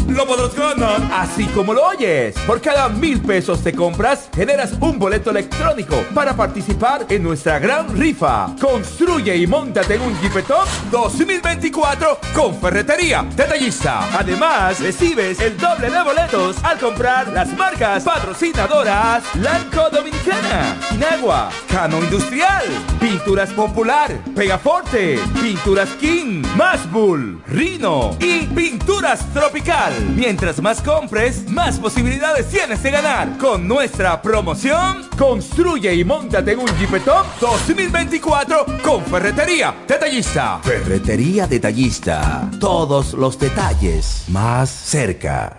[0.08, 1.00] lo podrás ganar.
[1.12, 2.34] Así como lo oyes.
[2.46, 7.96] Por cada mil pesos te compras, generas un boleto electrónico para participar en nuestra gran
[7.96, 8.54] rifa.
[8.60, 14.18] Construye y montate en un Jeepetop 2024 con Ferretería Detallista.
[14.18, 21.98] Además, recibes el doble de boletos al comprar las marcas patrocinadoras Lanco Dominicana, Inagua, Cano
[21.98, 22.64] Industrial,
[23.00, 29.93] Pinturas Popular, Pegaforte, Pinturas King, Masbull, Rino y Pinturas Tropical.
[30.14, 33.38] Mientras más compres, más posibilidades tienes de ganar.
[33.38, 40.60] Con nuestra promoción, construye y montate en un Jeepetop 2024 con Ferretería Detallista.
[40.62, 42.50] Ferretería Detallista.
[42.58, 45.58] Todos los detalles más cerca.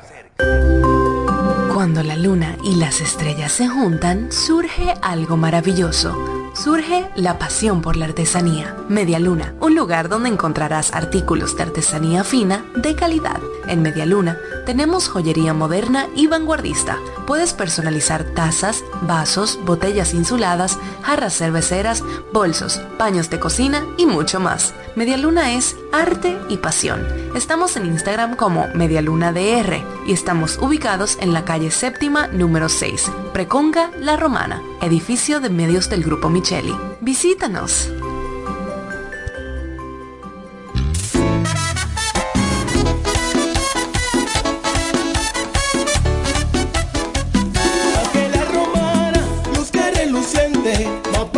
[1.76, 6.16] Cuando la luna y las estrellas se juntan, surge algo maravilloso
[6.56, 8.76] surge la pasión por la artesanía.
[8.88, 13.40] Media Luna, un lugar donde encontrarás artículos de artesanía fina de calidad.
[13.68, 16.98] En Media Luna Tenemos joyería moderna y vanguardista.
[17.28, 24.74] Puedes personalizar tazas, vasos, botellas insuladas, jarras cerveceras, bolsos, paños de cocina y mucho más.
[24.96, 27.06] Medialuna es arte y pasión.
[27.36, 33.92] Estamos en Instagram como MedialunaDR y estamos ubicados en la calle séptima número 6, Preconga
[34.00, 36.76] La Romana, edificio de medios del Grupo Micheli.
[37.02, 37.92] Visítanos.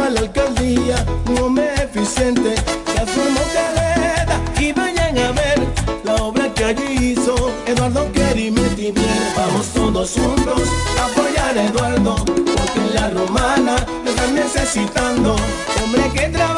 [0.10, 5.60] La alcaldía, un hombre eficiente, transformó caleta y vayan a ver
[6.04, 8.94] la obra que allí hizo Eduardo Querimeti.
[9.36, 10.62] Vamos todos juntos
[11.00, 15.36] a apoyar a Eduardo, porque en la romana lo están necesitando,
[15.84, 16.57] hombre que trabaja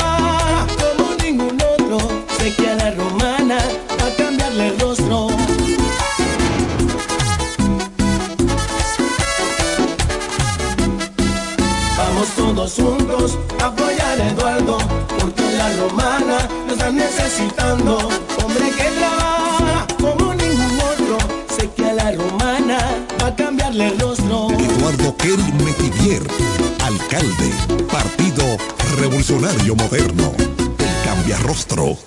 [12.69, 14.77] todos juntos a apoyar a Eduardo,
[15.19, 17.97] porque la romana lo están necesitando.
[18.43, 21.17] Hombre que trabaja como ningún otro,
[21.57, 22.77] sé que a la romana
[23.21, 24.47] va a cambiarle el rostro.
[24.51, 26.23] Eduardo Kerry Metivier,
[26.83, 27.51] alcalde,
[27.91, 28.57] Partido
[28.99, 31.97] Revolucionario Moderno, el cambia rostro.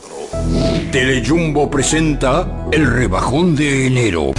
[0.90, 4.32] Telejumbo presenta el rebajón de enero.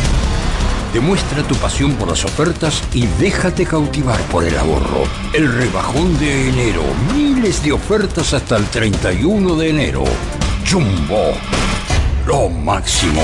[0.93, 5.05] Demuestra tu pasión por las ofertas y déjate cautivar por el ahorro.
[5.33, 6.83] El rebajón de enero.
[7.15, 10.03] Miles de ofertas hasta el 31 de enero.
[10.69, 11.33] Jumbo.
[12.27, 13.23] Lo máximo.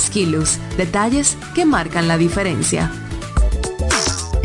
[0.00, 2.90] Skilus, detalles que marcan la diferencia.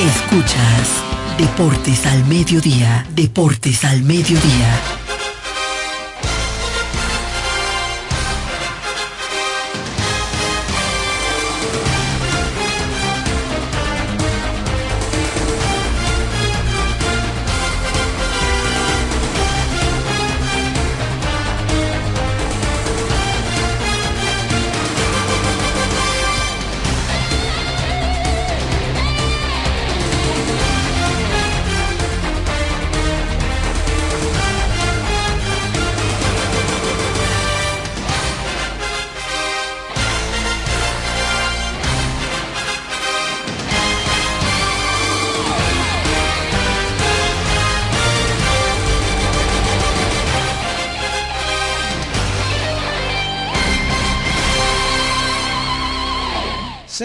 [0.00, 1.04] Escuchas
[1.36, 4.99] Deportes al Mediodía, Deportes al Mediodía.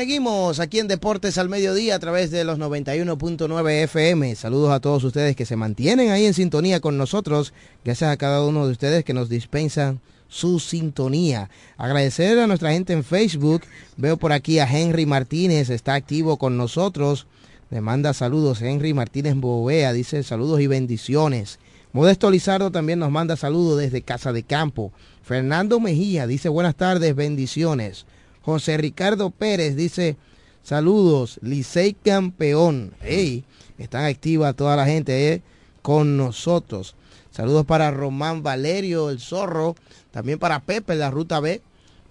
[0.06, 4.36] Seguimos aquí en Deportes al Mediodía a través de los 91.9 FM.
[4.36, 7.54] Saludos a todos ustedes que se mantienen ahí en sintonía con nosotros.
[7.84, 11.50] Gracias a cada uno de ustedes que nos dispensan su sintonía.
[11.76, 13.64] Agradecer a nuestra gente en Facebook.
[13.98, 17.26] Veo por aquí a Henry Martínez, está activo con nosotros.
[17.72, 21.58] Le manda saludos Henry Martínez Bovea, dice saludos y bendiciones.
[21.94, 24.92] Modesto Lizardo también nos manda saludos desde Casa de Campo.
[25.24, 28.06] Fernando Mejía dice buenas tardes, bendiciones.
[28.46, 30.18] José Ricardo Pérez dice
[30.64, 32.94] saludos, Licey campeón.
[33.02, 33.44] Hey,
[33.80, 35.42] están activa toda la gente eh,
[35.82, 36.96] con nosotros.
[37.32, 39.76] Saludos para Román Valerio, el zorro.
[40.12, 41.62] También para Pepe, la ruta B,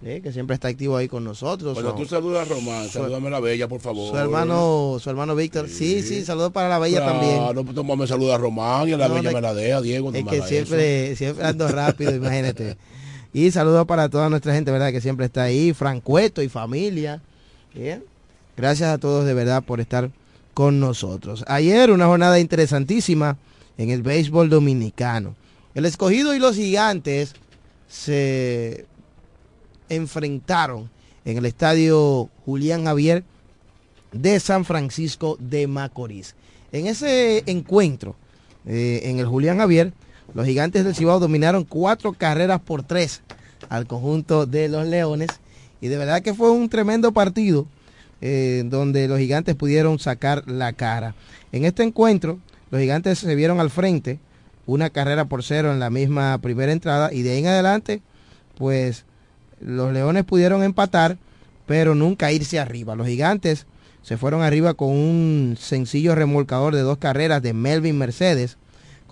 [0.05, 1.73] eh, que siempre está activo ahí con nosotros.
[1.75, 4.11] Cuando Su- tú saludas a Román, su- salúdame a la bella, por favor.
[4.11, 5.69] Su hermano, su hermano Víctor.
[5.69, 7.75] Sí, sí, saludos para la bella Claro, también.
[7.75, 9.81] No, no me saluda a Román y a la No, bella no, me la deja,
[9.81, 10.13] Diego.
[10.13, 12.77] Es que siempre, siempre ando rápido, imagínate.
[13.35, 14.93] Y saludos para toda nuestra gente, ¿verdad?
[14.93, 17.21] Que siempre está ahí, Francueto y familia.
[17.75, 18.05] Bien.
[18.57, 20.13] Gracias a todos de verdad por estar
[20.55, 21.45] con nosotros.
[21.49, 23.37] Ayer una jornada interesantísima
[23.77, 25.35] en el béisbol dominicano.
[25.75, 27.35] El escogido y los gigantes
[27.89, 28.87] se
[29.89, 30.89] enfrentaron
[31.25, 33.25] en el estadio Julián Javier
[34.13, 36.37] de San Francisco de Macorís.
[36.71, 38.15] En ese encuentro,
[38.65, 39.93] eh, en el Julián Javier,
[40.33, 43.23] los gigantes del Cibao dominaron cuatro carreras por tres
[43.69, 45.31] al conjunto de los Leones.
[45.81, 47.67] Y de verdad que fue un tremendo partido
[48.21, 51.15] eh, donde los gigantes pudieron sacar la cara.
[51.53, 52.39] En este encuentro,
[52.71, 54.19] los gigantes se vieron al frente,
[54.67, 58.01] una carrera por cero en la misma primera entrada y de ahí en adelante,
[58.57, 59.05] pues
[59.61, 61.19] los Leones pudieron empatar,
[61.67, 62.97] pero nunca irse arriba.
[62.97, 63.67] Los gigantes
[64.03, 68.57] se fueron arriba con un sencillo remolcador de dos carreras de Melvin Mercedes.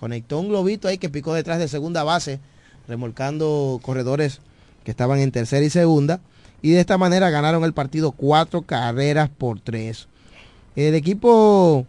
[0.03, 2.41] Conectó un globito ahí que picó detrás de segunda base,
[2.89, 4.41] remolcando corredores
[4.83, 6.19] que estaban en tercera y segunda.
[6.61, 10.09] Y de esta manera ganaron el partido cuatro carreras por tres.
[10.75, 11.85] El equipo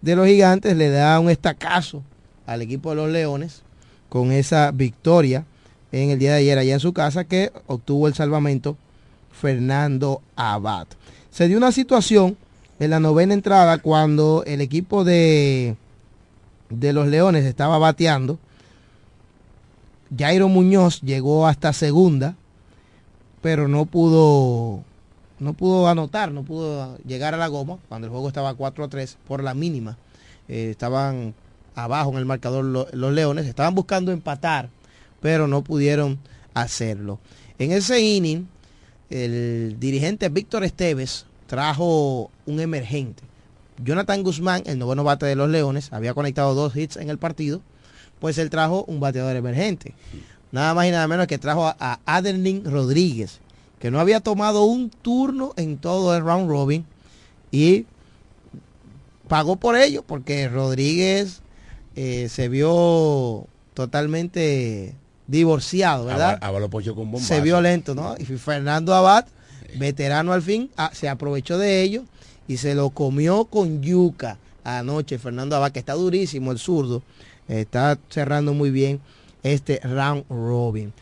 [0.00, 2.02] de los gigantes le da un estacazo
[2.46, 3.62] al equipo de los leones
[4.08, 5.44] con esa victoria
[5.92, 8.76] en el día de ayer allá en su casa que obtuvo el salvamento
[9.30, 10.88] Fernando Abad.
[11.30, 12.36] Se dio una situación
[12.80, 15.76] en la novena entrada cuando el equipo de,
[16.72, 18.38] de los Leones estaba bateando.
[20.16, 22.36] Jairo Muñoz llegó hasta segunda,
[23.40, 24.84] pero no pudo
[25.38, 28.88] no pudo anotar, no pudo llegar a la goma cuando el juego estaba 4 a
[28.88, 29.98] 3 por la mínima.
[30.48, 31.34] Eh, estaban
[31.74, 34.68] abajo en el marcador los Leones, estaban buscando empatar,
[35.20, 36.18] pero no pudieron
[36.54, 37.18] hacerlo.
[37.58, 38.46] En ese inning,
[39.10, 43.22] el dirigente Víctor Esteves trajo un emergente.
[43.78, 47.60] Jonathan Guzmán, el noveno bate de los Leones, había conectado dos hits en el partido,
[48.20, 49.94] pues él trajo un bateador emergente.
[50.52, 53.40] Nada más y nada menos que trajo a, Adelín Rodríguez,
[53.78, 56.84] que no había tomado un turno en todo el round robin
[57.50, 57.86] y
[59.28, 61.40] pagó por ello, porque Rodríguez
[61.96, 64.94] eh, se vio totalmente
[65.26, 66.38] divorciado, ¿verdad?
[67.18, 68.14] se vio lento, ¿no?
[68.18, 69.26] Y Fernando Abad
[69.76, 72.04] veterano al fin, ah, se aprovechó de ello
[72.48, 77.02] y se lo comió con yuca anoche Fernando Abad, que está durísimo el zurdo,
[77.48, 79.00] está cerrando muy bien
[79.42, 80.92] este round robin.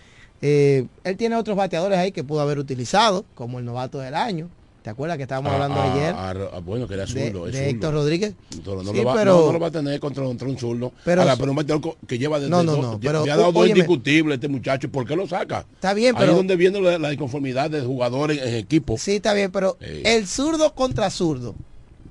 [0.42, 4.48] Eh, él tiene otros bateadores ahí que pudo haber utilizado, como el novato del año,
[4.82, 6.14] ¿Te acuerdas que estábamos ah, hablando ah, ayer?
[6.16, 7.46] Ah, bueno, que era zurdo.
[7.46, 8.34] De, Héctor Rodríguez.
[8.64, 10.92] No, lo va, pero, no, lo va a tener contra, un zurdo.
[11.04, 14.48] Pero, pero un que lleva desde no, no, no, pero, ha dado dos indiscutibles este
[14.48, 14.90] muchacho.
[14.90, 15.66] ¿Por qué lo saca?
[15.74, 16.26] Está bien, pero.
[16.26, 18.96] Ahí es donde viene la, la inconformidad del jugador en, equipo.
[18.96, 21.54] Sí, está bien, pero el zurdo contra zurdo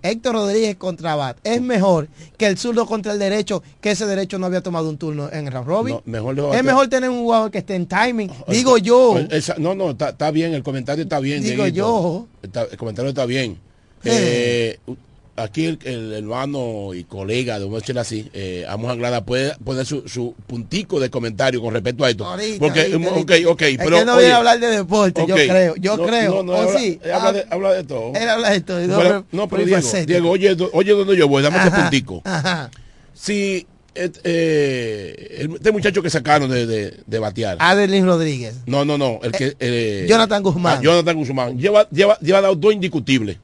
[0.01, 4.39] Héctor Rodríguez contra Abad es mejor que el zurdo contra el derecho, que ese derecho
[4.39, 5.95] no había tomado un turno en el round robin.
[6.53, 8.31] es mejor tener un jugador que esté en timing.
[8.47, 9.15] Digo yo.
[9.57, 11.43] no, no, está, bien, el comentario está bien.
[11.43, 12.27] Digo yo.
[12.41, 13.57] el comentario está bien.
[14.03, 14.79] Eh,
[15.39, 20.35] aquí el, hermano y colega de un así, eh, Amos Anglada, puede poner su, su,
[20.47, 22.27] puntico de comentario con respecto a esto.
[22.59, 23.97] Porque, ok, ok, pero.
[23.97, 26.43] que no viene a hablar de deporte, yo creo, yo creo.
[26.43, 26.99] No, habla, sí?
[27.13, 28.13] habla, de, habla, de, todo.
[28.15, 29.25] Él habla de todo.
[29.31, 32.21] No, pero Diego, Diego, oye, oye donde yo voy, dame ese puntico.
[32.25, 32.69] Ajá.
[33.13, 33.65] Si
[33.95, 37.57] eh, este muchacho que sacaron de, de, de batear.
[37.59, 38.55] Adelín Rodríguez.
[38.65, 39.19] No, no, no.
[39.23, 40.77] El que, eh, eh Jonathan Guzmán.
[40.77, 41.57] Ah, Jonathan Guzmán.
[41.57, 43.37] Lleva, lleva, lleva dado dos indiscutibles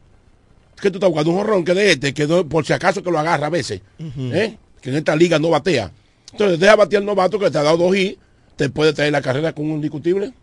[0.82, 3.20] que tú estás jugando un horrón que de este, que por si acaso que lo
[3.20, 4.58] agarra a veces, ¿eh?
[4.82, 5.92] que en esta liga no batea.
[6.32, 8.20] Entonces deja batear novato que te ha dado dos y
[8.56, 10.34] te puede traer la carrera con un discutible.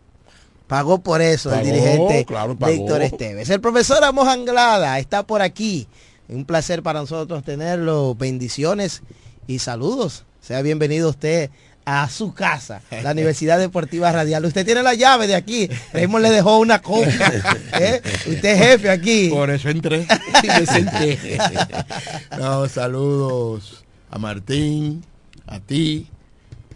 [0.66, 2.26] Pagó por eso el dirigente
[2.66, 3.50] Víctor Esteves.
[3.50, 5.86] El profesor Amos Anglada está por aquí.
[6.28, 8.14] Un placer para nosotros tenerlo.
[8.14, 9.02] Bendiciones
[9.46, 10.24] y saludos.
[10.40, 11.50] Sea bienvenido usted
[11.84, 14.44] a su casa, la Universidad Deportiva Radial.
[14.44, 15.68] Usted tiene la llave de aquí.
[15.92, 17.32] Raymond le dejó una copia.
[17.80, 18.00] ¿eh?
[18.26, 19.28] Usted es jefe aquí.
[19.28, 20.06] Por eso entré.
[22.38, 25.04] no, saludos a Martín,
[25.46, 26.06] a ti,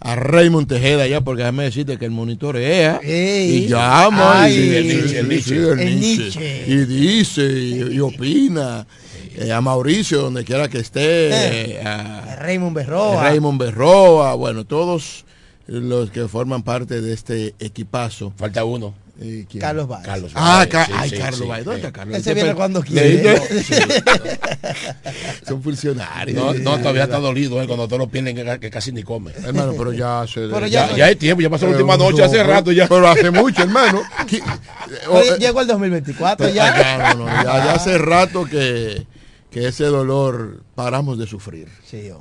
[0.01, 4.57] a Raymond Tejeda ya, porque déjame decirte que el monitor es y llama y,
[6.87, 8.87] dice y opina
[9.37, 13.23] eh, a Mauricio, donde quiera que esté, eh, a, Raymond Berroa.
[13.23, 15.25] Raymond Berroa, bueno, todos
[15.67, 18.33] los que forman parte de este equipazo.
[18.37, 18.95] Falta uno.
[19.59, 20.05] Carlos Valls.
[20.07, 21.65] Carlos Ah, ay, Carlos Valls.
[21.65, 22.19] ¿Dónde está Carlos?
[22.19, 23.41] Ese viene cuando quiere.
[25.49, 26.37] Son funcionarios.
[26.37, 29.33] No, no, todavía está dolido eh, cuando todos lo pierden que, casi ni come.
[29.43, 30.49] Hermano, pero ya se...
[30.49, 32.87] Pero ya, ya, hay tiempo, ya pasó la última noche, hace rato ya.
[32.87, 34.03] Pero hace mucho, hermano.
[35.39, 36.77] Llegó el 2024 ya.
[36.77, 39.07] Ya, no, no, ya, ya hace rato que
[39.57, 41.67] que ese dolor paramos de sufrir.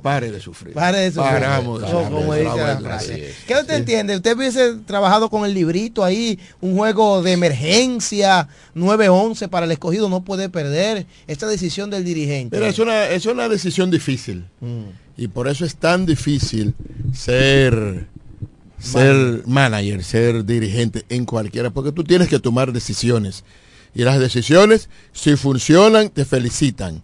[0.02, 0.72] Pare de sufrir.
[0.72, 1.32] Pare de sufrir.
[1.34, 3.34] Paramos de sufrir.
[3.46, 4.16] ¿Qué usted entiende?
[4.16, 10.08] ¿Usted hubiese trabajado con el librito ahí, un juego de emergencia, 9-11 para el escogido,
[10.08, 12.56] no puede perder esta decisión del dirigente?
[12.56, 14.46] Pero es una, es una decisión difícil.
[14.60, 14.84] Mm.
[15.18, 16.74] Y por eso es tan difícil
[17.12, 18.06] ser
[18.78, 23.44] ser manager, ser dirigente en cualquiera, porque tú tienes que tomar decisiones.
[23.94, 27.02] Y las decisiones, si funcionan, te felicitan.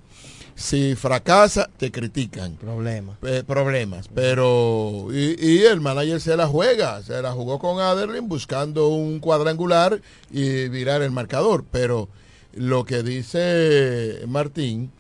[0.63, 2.55] Si fracasa, te critican.
[2.55, 3.17] Problemas.
[3.23, 4.07] Eh, problemas.
[4.15, 7.03] Pero, y, y el manager se la juega.
[7.03, 10.01] Se la jugó con Aderlin buscando un cuadrangular
[10.31, 11.65] y virar el marcador.
[11.69, 12.09] Pero
[12.55, 14.93] lo que dice Martín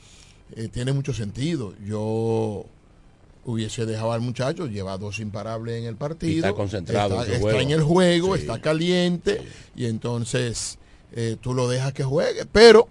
[0.56, 1.74] eh, tiene mucho sentido.
[1.86, 2.64] Yo
[3.44, 6.32] hubiese dejado al muchacho, lleva dos imparables en el partido.
[6.32, 8.40] Y está concentrado Está, en está el juego, Sí.
[8.42, 9.42] está caliente.
[9.76, 10.78] Y entonces
[11.12, 12.46] eh, tú lo dejas que juegue.
[12.50, 12.88] Pero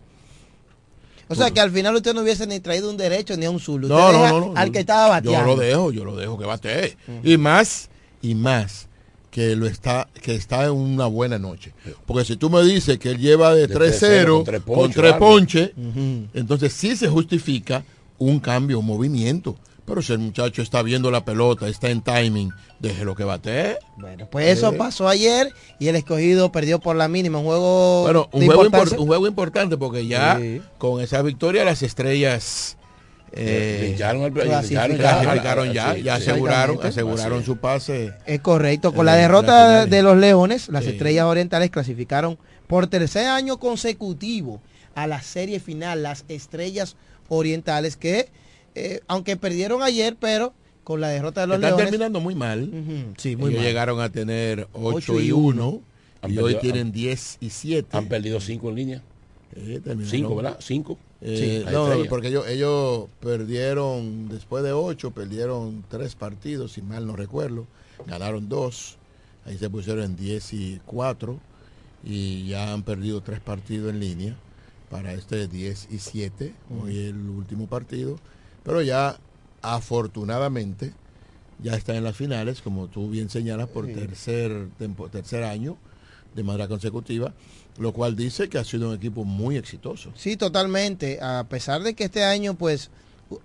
[1.32, 3.60] O sea que al final usted no hubiese ni traído un derecho ni a un
[3.60, 3.88] zurdo.
[3.88, 4.54] Usted No, no, deja no, no.
[4.56, 5.40] Al que estaba bateando.
[5.40, 6.98] Yo lo dejo, yo lo dejo que batee.
[7.24, 7.90] Y más,
[8.22, 8.88] y más,
[9.32, 11.74] que lo está, que está en una buena noche.
[12.06, 15.70] Porque si tú me dices que él lleva de, De 3-0 3-0 con tres ponches,
[15.70, 17.84] ponches, entonces sí se justifica
[18.18, 19.56] un cambio, un movimiento.
[19.86, 23.78] Pero si el muchacho está viendo la pelota, está en timing, déjelo que batee.
[23.98, 24.78] Bueno, pues eso Eh.
[24.78, 27.40] pasó ayer y el escogido perdió por la mínima.
[27.40, 28.04] Un juego.
[28.04, 30.62] Bueno, un de juego, impor- un juego importante porque ya Sí.
[30.78, 32.78] con esa victoria las estrellas
[33.34, 35.20] eh, al- clasificaron ya.
[35.22, 36.22] clasificaron ya, Sí, ya sí.
[36.30, 38.14] aseguraron, aseguraron su pase.
[38.26, 38.94] Es correcto.
[38.94, 40.92] Con la derrota de los Leones, las Sí.
[40.92, 44.62] estrellas orientales clasificaron por tercer año consecutivo
[44.96, 46.98] a la serie final, las estrellas
[47.30, 48.30] orientales, que
[48.76, 50.54] eh, aunque perdieron ayer, pero
[50.84, 51.86] con la derrota de los Están Leones.
[51.86, 52.64] terminando muy mal.
[52.64, 53.68] Ujú, sí, muy Ellos mal.
[53.68, 55.82] llegaron a tener 8, Ocho y y 1
[56.22, 57.98] Han y hoy perdido- tienen han- 10 y 7.
[57.98, 59.04] Han perdido cinco en línea.
[59.56, 60.58] Eh, terminaron- Cinco, ¿verdad?
[60.62, 60.98] Cinco.
[61.22, 62.10] Eh, Sí, no, estrella.
[62.10, 67.68] porque ellos, ellos perdieron, después de 8, perdieron 3 partidos, si mal no recuerdo.
[68.08, 68.98] Ganaron 2.
[69.46, 71.40] Ahí se pusieron en 10 y 4.
[72.04, 74.36] Y ya han perdido 3 partidos en línea
[74.90, 76.54] para este 10 y 7.
[76.84, 78.18] Hoy el último partido.
[78.64, 79.18] Pero ya,
[79.62, 80.94] afortunadamente,
[81.62, 85.78] ya está en las finales, como tú bien señalas, por tercer, tempo- tercer año
[86.36, 87.34] de manera consecutiva,
[87.78, 90.12] lo cual dice que ha sido un equipo muy exitoso.
[90.16, 91.20] Sí, totalmente.
[91.22, 92.90] A pesar de que este año, pues,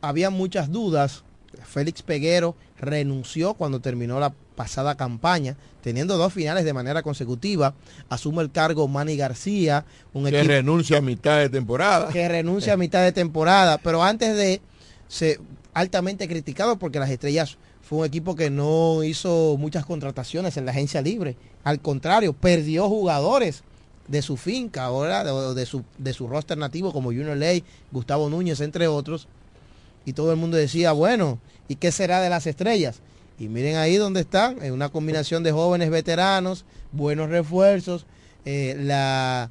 [0.00, 1.24] había muchas dudas,
[1.64, 7.74] Félix Peguero renunció cuando terminó la pasada campaña, teniendo dos finales de manera consecutiva.
[8.08, 12.08] Asume el cargo Manny García, un que equipo renuncia a mitad de temporada.
[12.12, 14.60] que renuncia a mitad de temporada, pero antes de
[15.08, 15.40] ser
[15.74, 20.72] altamente criticado porque las estrellas fue un equipo que no hizo muchas contrataciones en la
[20.72, 21.36] agencia libre.
[21.62, 23.62] Al contrario, perdió jugadores
[24.08, 28.28] de su finca ahora, de, de su, de su roster nativo como Junior Ley, Gustavo
[28.28, 29.28] Núñez, entre otros.
[30.04, 31.38] Y todo el mundo decía, bueno,
[31.68, 33.00] ¿y qué será de las estrellas?
[33.38, 38.06] Y miren ahí donde están, en una combinación de jóvenes veteranos, buenos refuerzos,
[38.44, 39.50] eh, la...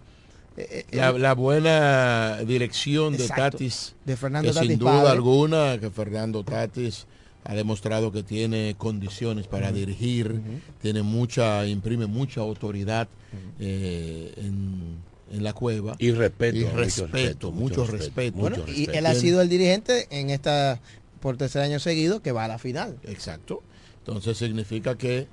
[0.57, 3.57] eh, eh, La, la buena dirección de Exacto.
[3.57, 5.09] Tatis, de Fernando que Tatis sin duda padre.
[5.11, 7.05] alguna que Fernando Tatis
[7.43, 10.41] ha demostrado que tiene condiciones para dirigir,
[10.81, 13.07] tiene mucha, imprime mucha autoridad
[13.59, 14.97] eh, en,
[15.31, 15.95] en la cueva.
[15.99, 17.97] Y respeto, Y mucho respeto, respeto, mucho mucho respeto.
[17.97, 18.97] respeto, Bueno, mucho y respeto.
[18.97, 20.79] él ha sido el dirigente en esta
[21.19, 22.97] por tercer año seguido que va a la final.
[23.03, 23.61] Exacto.
[23.99, 25.27] Entonces significa que,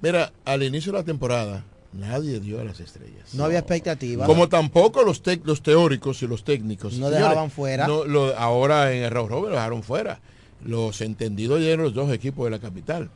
[0.00, 3.34] mira, al inicio de la temporada nadie dio a las estrellas.
[3.34, 4.26] No había expectativa.
[4.26, 6.94] Como tampoco los, los teóricos y los técnicos.
[6.94, 7.86] No Señores, dejaban fuera.
[7.86, 10.20] no, lo- ahora en el Round Robin lo dejaron fuera.
[10.64, 13.10] Los entendidos eran los dos equipos de la capital.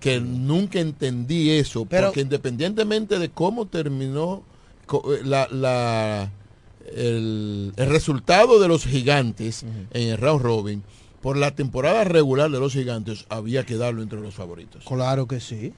[0.00, 4.42] Que nunca entendí eso, Pero- porque independientemente de cómo terminó
[4.92, 6.30] eh, la, la-
[6.94, 10.82] el, el resultado de los gigantes en el Round Robin,
[11.22, 14.84] por la temporada regular de los gigantes había que darlo entre los favoritos.
[14.84, 15.72] Claro que sí.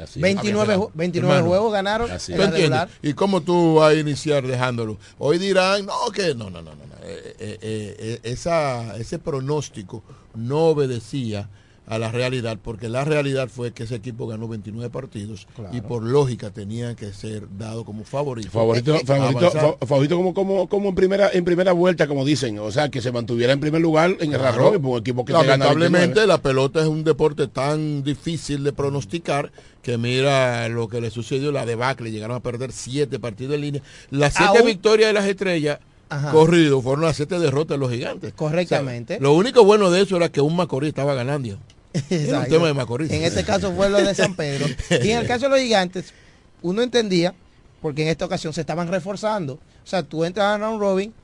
[0.00, 0.22] Así es.
[0.22, 2.88] 29, ju- 29 Hermano, juegos ganaron así en regular.
[3.02, 4.98] ¿Y cómo tú vas a iniciar dejándolo?
[5.18, 6.86] Hoy dirán, no, que no, no, no, no.
[6.86, 6.94] no.
[7.02, 10.02] Eh, eh, eh, eh, esa, ese pronóstico
[10.34, 11.48] no obedecía
[11.86, 16.02] a la realidad, porque la realidad fue que ese equipo ganó 29 partidos y por
[16.02, 18.50] lógica tenía que ser dado como favorito.
[18.50, 19.76] Favorito, Eh, eh, favorito, avanzar.
[19.78, 23.02] fa- favorito como, como, como en primera, en primera vuelta, como dicen, o sea, que
[23.02, 24.56] se mantuviera en primer lugar en el Claro.
[24.70, 26.26] Robin, un equipo que te gana Lamentablemente 29.
[26.26, 31.52] la pelota es un deporte tan difícil de pronosticar que mira lo que le sucedió,
[31.52, 33.82] la debacle, llegaron a perder siete partidos en línea.
[34.10, 36.30] Las siete Aún- victorias de las estrellas Ajá.
[36.32, 38.32] corrido fueron las siete derrotas de los gigantes.
[38.32, 39.14] Correctamente.
[39.14, 41.58] O sea, lo único bueno de eso era que un Macorís estaba ganando.
[41.94, 42.50] Era un Exacto.
[42.50, 43.10] tema de Macorís.
[43.10, 44.66] En este caso fue lo de San Pedro.
[45.02, 46.12] Y en el caso de los gigantes,
[46.62, 47.34] uno entendía,
[47.80, 49.54] porque en esta ocasión se estaban reforzando.
[49.54, 51.14] O sea, tú entras a round robin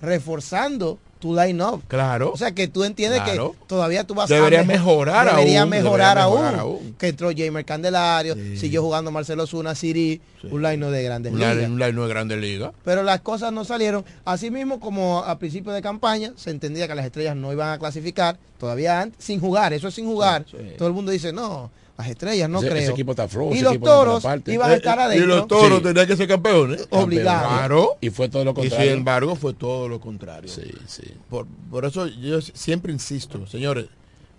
[0.00, 1.80] reforzando tu line-up.
[1.86, 2.32] Claro.
[2.32, 3.52] O sea, que tú entiendes Claro.
[3.52, 6.96] que todavía tú vas Debería a mejorar debería aún, mejorar, debería mejorar aún.
[6.98, 10.20] Que entró Jamer Candelario, siguió jugando Marcelo Zuna, Siri,
[10.50, 11.56] un line de grandes ligas.
[11.68, 12.72] un line no es grande liga.
[12.84, 14.04] Pero las cosas no salieron.
[14.24, 17.78] Así mismo como a principio de campaña se entendía que las estrellas no iban a
[17.78, 20.44] clasificar, todavía antes, sin jugar, eso es sin jugar.
[20.50, 20.74] Sí, sí.
[20.76, 21.70] Todo el mundo dice, no,
[22.02, 22.82] las estrellas, no Ese- creo.
[22.82, 25.24] ese equipo está flojo, y los toros iban a estar Eh, adentro.
[25.24, 25.84] Y los toros Sí.
[25.84, 26.86] tenían que ser campeones.
[26.90, 27.48] Obligado.
[27.48, 27.96] Claro.
[28.00, 28.86] Y fue todo lo Y contrario.
[28.90, 30.50] sin embargo fue todo lo contrario.
[30.50, 31.04] Sí, sí.
[31.30, 33.86] Por, por eso yo siempre insisto, señores,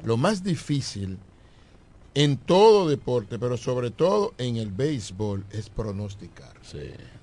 [0.03, 1.18] lo más difícil
[2.16, 6.53] en todo deporte, pero sobre todo en el béisbol, es pronosticar.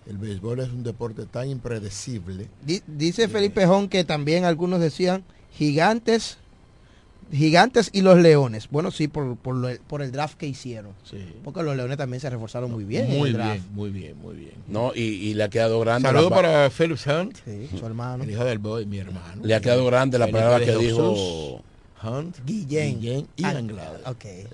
[0.09, 2.49] El béisbol es un deporte tan impredecible.
[2.65, 5.23] Di- Dice Felipe Jón que también algunos decían
[5.53, 6.39] gigantes,
[7.33, 8.69] gigantes y los leones.
[8.71, 10.93] Bueno, sí, por, por, lo- por el draft que hicieron.
[11.45, 13.11] Porque los leones también se reforzaron muy bien.
[13.11, 13.67] en Muy el bien, draft.
[13.73, 14.53] muy bien, muy bien.
[14.69, 16.09] No, y, y le ha quedado grande.
[16.09, 17.37] Saludos para Phillips Hunt,
[17.79, 18.25] su hermano.
[18.25, 19.43] el hijo del boy, mi hermano.
[19.45, 21.63] Le ha quedado grande la El palabra que dijo.
[22.03, 22.99] Hunt, Guillén.
[23.01, 24.01] Guillén y Ah, Anglada.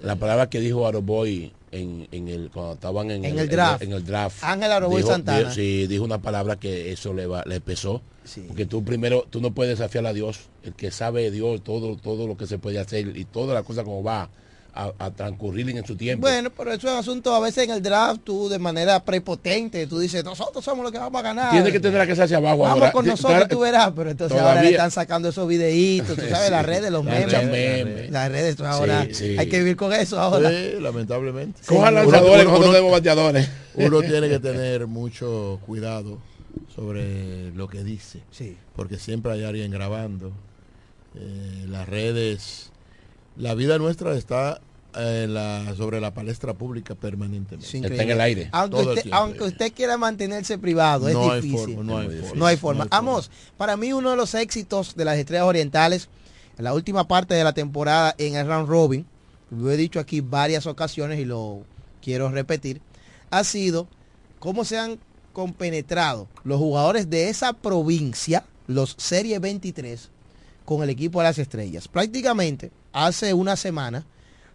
[0.02, 3.82] La palabra que dijo Aroboy en, en el cuando estaban en, En el draft.
[3.82, 4.42] En el, draft.
[4.42, 5.38] Ángel Aroboy Dijo- Santana.
[5.40, 8.02] dijo- sí, dijo una palabra que eso le va, le pesó.
[8.48, 11.96] Porque tú primero, tú no puedes desafiar a Dios, el que sabe de Dios todo,
[11.96, 14.28] todo lo que se puede hacer y toda la cosa como va
[14.76, 16.26] a, a transcurrir en su tiempo.
[16.26, 19.98] Bueno, pero eso es asunto a veces en el draft, tú de manera prepotente, tú
[19.98, 21.50] dices, nosotros somos los que vamos a ganar.
[21.50, 22.92] Tiene que tener que hacerse abajo Vamos ahora.
[22.92, 26.44] con nosotros, claro, tú verás, pero entonces ahora le están sacando esos videitos, tú sabes,
[26.46, 27.32] Sí, las redes, los memes.
[27.32, 28.10] las redes.
[28.10, 29.36] Las redes, tú ahora Sí, sí.
[29.38, 30.50] hay que vivir con eso ahora.
[30.50, 31.60] Sí, lamentablemente.
[31.66, 33.48] Cojan lanzadores, uno- nosotros uno- tenemos bateadores.
[33.74, 36.18] Uno tiene que tener mucho cuidado
[36.74, 38.20] sobre lo que dice.
[38.30, 38.56] Sí.
[38.74, 40.32] Porque siempre hay alguien grabando.
[41.14, 42.70] Eh, las redes.
[43.36, 44.60] La vida nuestra está
[44.98, 47.66] eh, la- sobre la palestra pública permanentemente.
[47.66, 48.48] Es increíble.
[48.52, 49.16] Aunque Todo el usted, tiempo.
[49.18, 51.74] aunque usted quiera mantenerse privado, No es difícil.
[51.76, 52.16] forma, no hay forma.
[52.16, 52.38] No hay forma.
[52.38, 52.86] No hay forma.
[52.90, 56.08] Amos, para mí uno de los éxitos de las Estrellas Orientales
[56.56, 59.04] en la última parte de la temporada en el round robin,
[59.50, 61.62] lo he dicho aquí varias ocasiones y lo
[62.00, 62.80] quiero repetir,
[63.30, 63.86] ha sido
[64.38, 64.98] cómo se han
[65.34, 70.10] compenetrado los jugadores de esa provincia, los Serie 23,
[70.66, 71.88] con el equipo de las estrellas.
[71.88, 74.04] Prácticamente hace una semana,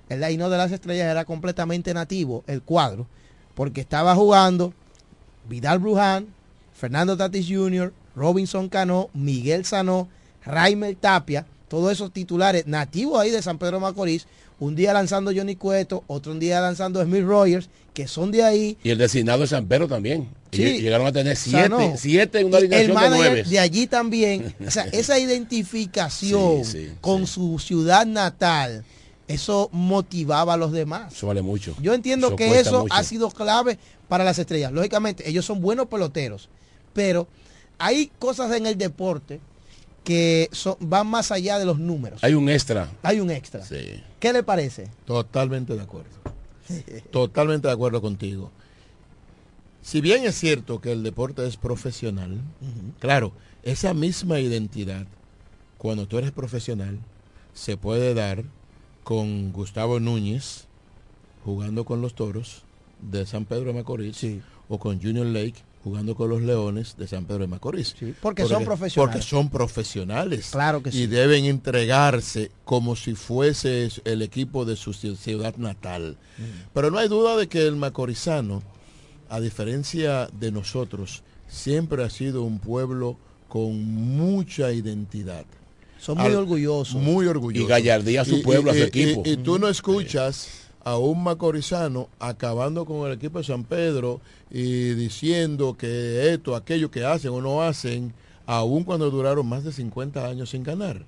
[0.09, 3.07] el line de las estrellas era completamente nativo, el cuadro,
[3.55, 4.74] porque estaba jugando
[5.49, 6.28] Vidal Bruján,
[6.74, 10.09] Fernando Tatis Jr., Robinson Cano, Miguel Sanó,
[10.43, 14.28] Raimel Tapia, todos esos titulares nativos ahí de San Pedro Macorís,
[14.59, 18.78] un día lanzando Johnny Cueto, otro un día lanzando Smith Rogers, que son de ahí.
[18.84, 20.30] Y el designado de San Pedro también.
[20.52, 20.64] Sí.
[20.64, 21.94] Y Llegaron a tener siete, Sanó.
[21.98, 23.44] siete en una el alineación de nueve.
[23.44, 24.56] de allí también.
[24.68, 28.84] O sea, esa identificación Sí, sí, con su ciudad natal,
[29.28, 31.14] eso motivaba a los demás.
[31.14, 31.76] Eso vale mucho.
[31.82, 32.94] Yo entiendo Eso que eso mucho.
[32.94, 33.78] ha sido clave
[34.08, 34.72] para las estrellas.
[34.72, 36.50] Lógicamente, ellos son buenos peloteros,
[36.94, 37.28] pero
[37.78, 39.39] hay cosas en el deporte
[40.04, 42.24] que son- van más allá de los números.
[42.24, 42.89] Hay un extra.
[43.04, 43.64] Hay un extra.
[43.66, 44.02] Sí.
[44.20, 44.88] ¿Qué le parece?
[45.06, 46.10] Totalmente de acuerdo.
[47.12, 48.52] Totalmente de acuerdo contigo.
[49.82, 52.40] Si bien es cierto que el deporte es profesional,
[53.00, 55.08] claro, esa misma identidad,
[55.78, 57.00] cuando tú eres profesional,
[57.54, 58.44] se puede dar
[59.04, 60.68] con Gustavo Núñez
[61.44, 62.64] jugando con los Toros
[63.02, 64.26] de San Pedro de Macorís
[64.70, 67.96] o con Junior Lake jugando con los Leones de San Pedro de Macorís.
[68.22, 68.94] porque son profesionales.
[68.96, 70.50] Porque son profesionales.
[70.52, 71.08] Claro que Y sí.
[71.08, 76.18] deben entregarse como si fuese el equipo de su ci- ciudad natal.
[76.38, 76.42] Mm.
[76.74, 78.62] Pero no hay duda de que el macorizano,
[79.30, 83.18] a diferencia de nosotros, siempre ha sido un pueblo
[83.48, 85.46] con mucha identidad.
[86.00, 86.96] Son muy orgullosos.
[87.02, 87.68] Muy orgullosos.
[87.68, 89.22] Y gallardía a su pueblo, a su equipo.
[89.26, 94.20] Y, tú no escuchas a un macorizano acabando con el equipo de San Pedro
[94.50, 98.14] y diciendo que esto, aquello que hacen o no hacen,
[98.46, 101.04] aun cuando duraron más de 50 años sin ganar.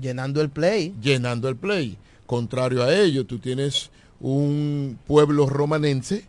[0.00, 0.94] Llenando el play.
[1.00, 1.96] Llenando el play.
[2.26, 6.24] Contrario a ello, tú tienes un pueblo romanense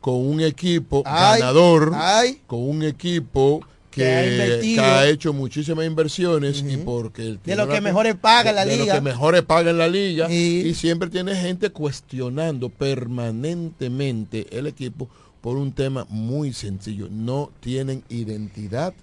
[0.00, 2.40] con un equipo Ay, ganador, ay.
[2.46, 4.82] con un equipo que, Que ha invertido.
[4.82, 8.64] que ha hecho muchísimas inversiones y porque el- De lo que mejores paga en la
[8.64, 8.94] de liga.
[8.94, 15.08] lo que mejores paga en la liga y siempre tiene gente cuestionando permanentemente el equipo
[15.40, 17.08] por un tema muy sencillo.
[17.10, 18.94] No tienen identidad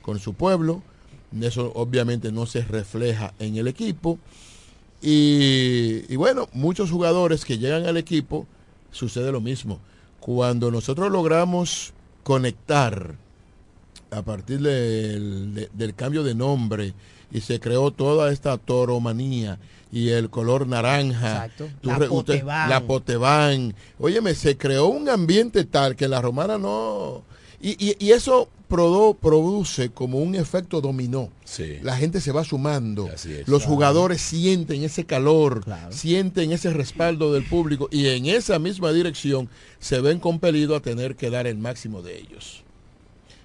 [0.00, 0.82] con su pueblo.
[1.40, 4.18] Eso obviamente no se refleja en el equipo.
[5.00, 8.46] Y, y bueno muchos jugadores que llegan al equipo
[8.90, 9.80] sucede lo mismo.
[10.20, 13.16] Cuando nosotros logramos conectar
[14.12, 16.94] a partir del, de- del cambio de nombre
[17.32, 19.58] y se creó toda esta toromanía
[19.90, 21.46] y el color naranja.
[21.46, 21.68] Exacto.
[21.82, 22.70] La re- usted- Potebán.
[22.70, 23.74] la Potebán.
[23.98, 27.22] Óyeme, se creó un ambiente tal que la romana no...
[27.60, 28.48] Y, y- y eso
[29.20, 31.30] produce como un efecto dominó.
[31.44, 31.78] Sí.
[31.82, 33.08] La gente se va sumando.
[33.08, 33.26] es.
[33.46, 33.74] Los Claro.
[33.74, 39.48] jugadores sienten ese calor, sienten ese respaldo del público y en esa misma dirección
[39.78, 42.62] se ven compelidos a tener que dar el máximo de ellos.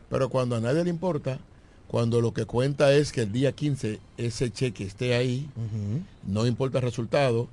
[0.09, 1.39] Pero cuando a nadie le importa,
[1.87, 5.49] cuando lo que cuenta es que el día 15 ese cheque esté ahí,
[6.25, 7.47] no importa el resultado,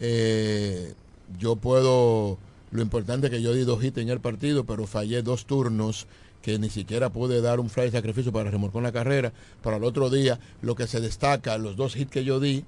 [0.00, 0.94] eh,
[1.38, 2.38] yo puedo,
[2.70, 6.06] lo importante es que yo di dos hits en el partido, pero fallé dos turnos
[6.42, 9.32] que ni siquiera pude dar un fly de sacrificio para remolcar la carrera.
[9.62, 12.64] Para el otro día, lo que se destaca, los dos hits que yo di,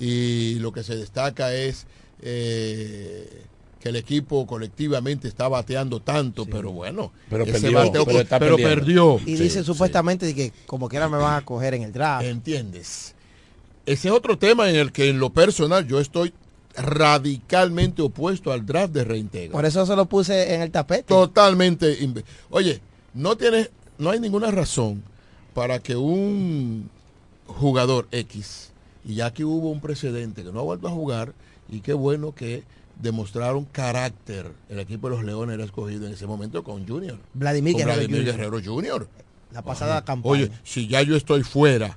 [0.00, 1.86] y lo que se destaca es
[2.22, 3.44] eh,
[3.80, 8.38] que el equipo colectivamente está bateando tanto, pero bueno, Pero ese perdió, bateo pero está
[8.38, 9.18] perdió.
[9.24, 12.26] Y dice supuestamente de que como quiera me van a coger en el draft.
[12.26, 13.14] ¿Entiendes?
[13.86, 16.34] Ese es otro tema en el que en lo personal yo estoy
[16.76, 19.52] radicalmente opuesto al draft de reintegro.
[19.52, 21.04] Por eso se lo puse en el tapete.
[21.04, 21.96] Totalmente.
[22.50, 22.80] Oye,
[23.14, 25.02] no tiene, no hay ninguna razón
[25.54, 26.90] para que un
[27.46, 28.70] jugador X,
[29.04, 31.32] y ya que hubo un precedente que no ha vuelto a jugar,
[31.68, 32.62] y qué bueno que
[33.02, 37.18] demostraron carácter el equipo de los Leones era escogido en ese momento con Junior.
[37.34, 38.36] Vladimir con Guerrero Vladimir Jr.
[38.36, 39.08] Guerrero Jr.
[39.52, 40.32] La pasada campaña.
[40.32, 41.96] Oye, si ya yo estoy fuera,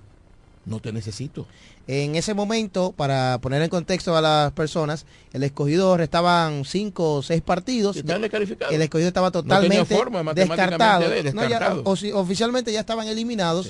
[0.66, 1.46] no te necesito.
[1.86, 7.22] En ese momento, para poner en contexto a las personas, el escogido restaban cinco o
[7.22, 7.98] seis partidos.
[7.98, 8.74] Están descalificados.
[8.74, 11.10] El escogido estaba totalmente forma, descartado.
[11.10, 11.84] de- No, ya, descartado.
[11.86, 13.70] oficialmente ya estaban eliminados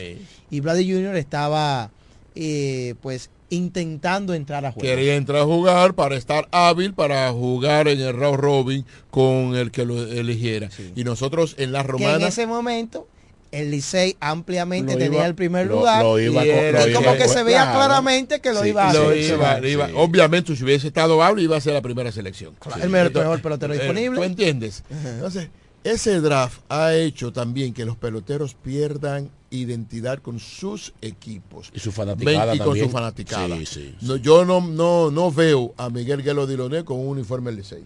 [0.51, 1.15] y Vladi Jr.
[1.17, 1.89] estaba
[2.35, 4.87] eh, pues intentando entrar a juego.
[4.87, 9.71] Quería entrar a jugar para estar hábil para jugar en el round robin con el
[9.71, 10.69] que lo eligiera.
[10.95, 13.07] Y nosotros en la que en romana ese momento
[13.51, 17.01] el Licey ampliamente Lo tenía iba- el primer lo- lugar lo iba y, era- como
[17.13, 17.77] iba que se veía claro.
[17.77, 19.17] claramente que lo Sí, iba a lo hacer.
[19.21, 22.55] iba- lo iba- Obviamente, si hubiese estado hábil, iba a ser la primera selección.
[22.81, 24.17] el mejor- pelotero eh, disponible.
[24.17, 24.83] ¿Tú entiendes?
[24.89, 25.49] Entonces,
[25.83, 31.69] ese draft ha hecho también que los peloteros pierdan identidad con sus equipos.
[31.75, 32.85] Y su fanaticada Ven- y con también.
[32.87, 33.57] su fanaticada.
[33.57, 37.51] Sí, sí, No, yo no, no, no veo a Miguel Guelo Diloné con un uniforme
[37.51, 37.83] del Licey.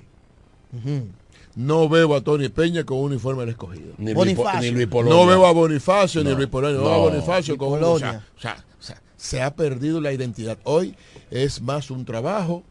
[1.55, 3.93] No veo a Tony Peña con un uniforme del escogido.
[3.97, 4.61] Ni Bonifacio.
[4.61, 5.17] ni Luis Polonia.
[5.17, 6.35] No veo a Bonifacio ni.
[6.35, 6.77] Luis Polonia.
[6.77, 6.89] No, No.
[6.91, 7.75] veo a Bonifacio Ni con un...
[7.75, 8.11] O Polonia.
[8.11, 10.59] sea, o sea, o sea, se ha perdido la identidad.
[10.65, 10.95] Hoy
[11.31, 12.63] es más un trabajo,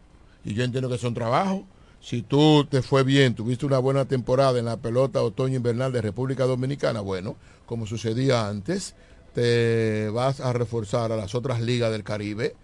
[0.45, 1.62] y yo entiendo que son trabajos.
[2.07, 6.44] Si tú te fue bien, tuviste una buena temporada en la pelota otoño-invernal de República
[6.44, 7.34] Dominicana, bueno,
[7.66, 8.94] como sucedía antes,
[9.34, 12.54] te vas a reforzar a las otras ligas del Caribe.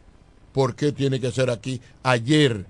[0.52, 2.66] ¿Por qué tiene que ser aquí ayer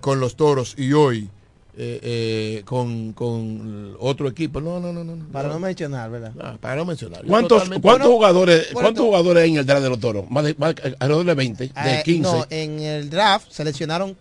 [0.00, 1.28] con los toros y hoy
[1.76, 4.58] eh, eh, con, con otro equipo?
[4.62, 5.26] No, no, no, no.
[5.30, 6.32] Para no mencionar, ¿verdad?
[6.40, 7.26] Ah, para no mencionar.
[7.26, 10.30] ¿Cuántos, totalmente- cuántos Bueno, jugadores, cuántos jugadores hay en el draft de los toros?
[10.30, 12.22] Más de, más, alrededor de 20, de Eh, 15.
[12.22, 14.16] No, en el draft seleccionaron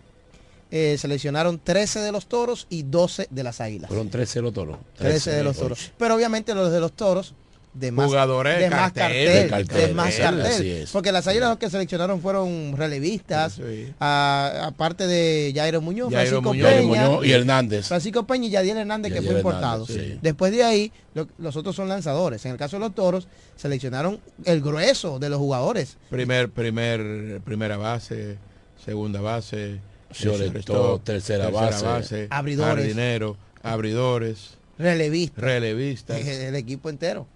[0.72, 3.88] eh, seleccionaron 13 de los toros y 12 de las águilas.
[3.90, 4.78] Fueron 13 los toros.
[4.98, 5.92] 13 de los toros.
[5.98, 7.34] Pero obviamente los de los toros
[7.74, 10.88] de más Jugadores de de más cartel, cartel, de de, más cartel.
[10.92, 13.94] Porque las águilas los que seleccionaron fueron relevistas, Sí.
[14.00, 17.88] aparte de Jairo Muñoz, Jairo Francisco Muñoz, Peña, Muñoz y Hernández.
[17.88, 19.86] Francisco Peña y Yadiel Hernández que Yadiel fue importado.
[19.86, 20.18] Sí.
[20.22, 22.44] Después de ahí, lo- los otros son lanzadores.
[22.46, 25.98] En el caso de los toros, seleccionaron el grueso de los jugadores.
[26.10, 28.38] Primer, primer, primera base,
[28.84, 29.80] segunda base,
[30.12, 32.76] Shortstop, shortstop, tercera base, abridores.
[32.86, 35.44] jardinero, abridores, Relevistas.
[35.44, 36.26] relevistas.
[36.26, 37.28] El equipo entero.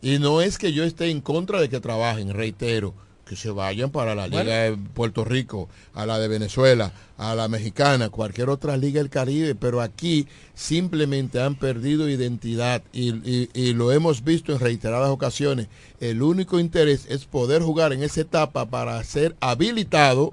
[0.00, 2.94] Y no es que yo esté en contra de que trabajen, reitero,
[3.26, 4.44] que se vayan para la Bueno.
[4.44, 9.10] Liga de Puerto Rico, a la de Venezuela, a la mexicana, cualquier otra liga del
[9.10, 15.10] Caribe, pero aquí simplemente han perdido identidad y, y- y lo hemos visto en reiteradas
[15.10, 15.66] ocasiones.
[16.00, 20.32] El único interés es poder jugar en esa etapa para ser habilitado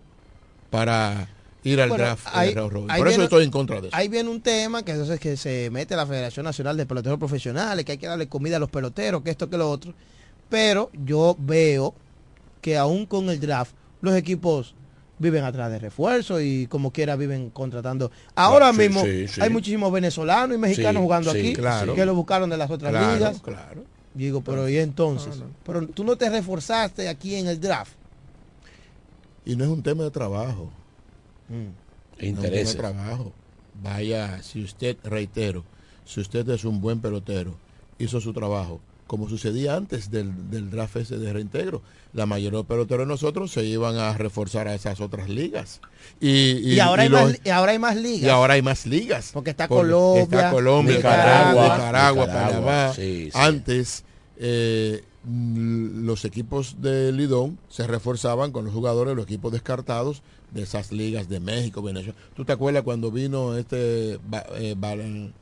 [0.70, 1.28] para
[1.66, 2.28] ir al Bueno, draft.
[2.32, 3.96] ahí Por eso viene- estoy en contra de eso.
[3.98, 7.84] Ahí viene un tema que entonces que se mete la Federación Nacional de Peloteros Profesionales,
[7.84, 9.94] que hay que darle comida a los peloteros, que esto, que lo otro.
[10.50, 11.94] Pero yo veo
[12.62, 14.76] que aún con el draft, los equipos
[15.18, 18.12] viven atrás de refuerzos y como quiera viven contratando.
[18.36, 19.42] Ahora Sí, mismo sí, sí.
[19.42, 21.96] hay muchísimos venezolanos y mexicanos Sí, jugando sí, aquí claro.
[21.96, 23.42] que lo buscaron de las otras Claro, ligas.
[23.42, 23.84] claro.
[24.14, 25.36] Digo, pero ¿y entonces?
[25.66, 27.94] Pero tú no te reforzaste aquí en el draft.
[29.46, 30.70] Y no es un tema de trabajo.
[31.50, 33.32] No de trabajo.
[33.84, 35.64] Vaya, si usted, reitero,
[36.06, 37.56] si usted es un buen pelotero,
[38.00, 41.82] hizo su trabajo, como sucedía antes del, del draft ese de reintegro,
[42.14, 45.82] la mayoría de los peloteros de nosotros se iban a reforzar a esas otras ligas.
[46.22, 48.22] Y, Y, ahora, hay los- más, y ahora hay más ligas.
[48.24, 49.32] y ahora hay más ligas.
[49.34, 52.94] Porque está Porque Colombia, está Colombia, Nicaragua, Nicaragua, Nicaragua, Nicaragua, Panamá.
[52.96, 53.32] sí, sí.
[53.34, 54.04] Antes
[54.38, 60.24] eh, mm, los equipos de Lidón se reforzaban con los jugadores, los equipos descartados
[60.56, 62.18] de esas ligas de México, Venezuela.
[62.36, 65.34] ¿Tú te acuerdas cuando vino este eh, Valen-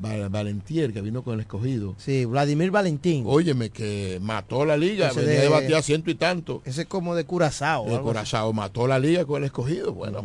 [0.00, 1.94] Val- Valentier, que vino con el escogido?
[1.98, 3.24] Sí, Vladimir Valentín.
[3.26, 6.62] Óyeme, que mató la liga, Ese venía de- de ciento y tanto.
[6.64, 7.86] Ese es como de Curazao.
[7.94, 7.98] Así.
[8.02, 9.92] Curazao mató la liga con el escogido.
[9.92, 10.24] Bueno,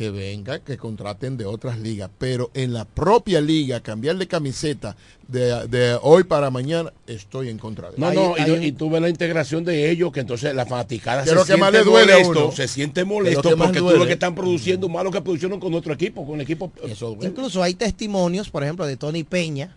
[0.00, 4.96] que venga, que contraten de otras ligas, pero en la propia liga, cambiar de camiseta
[5.28, 8.34] de, de hoy para mañana, estoy en contra de No, eso.
[8.38, 11.36] no, y, y tú ves la integración de ellos, que entonces la fanaticada se que
[11.36, 12.56] más siente le duele a molesto, uno.
[12.56, 15.92] se siente molesto porque tú lo que están produciendo más lo que produjeron con otro
[15.92, 16.72] equipo, con el equipo.
[17.20, 19.76] Incluso hay testimonios, por ejemplo, de Tony Peña,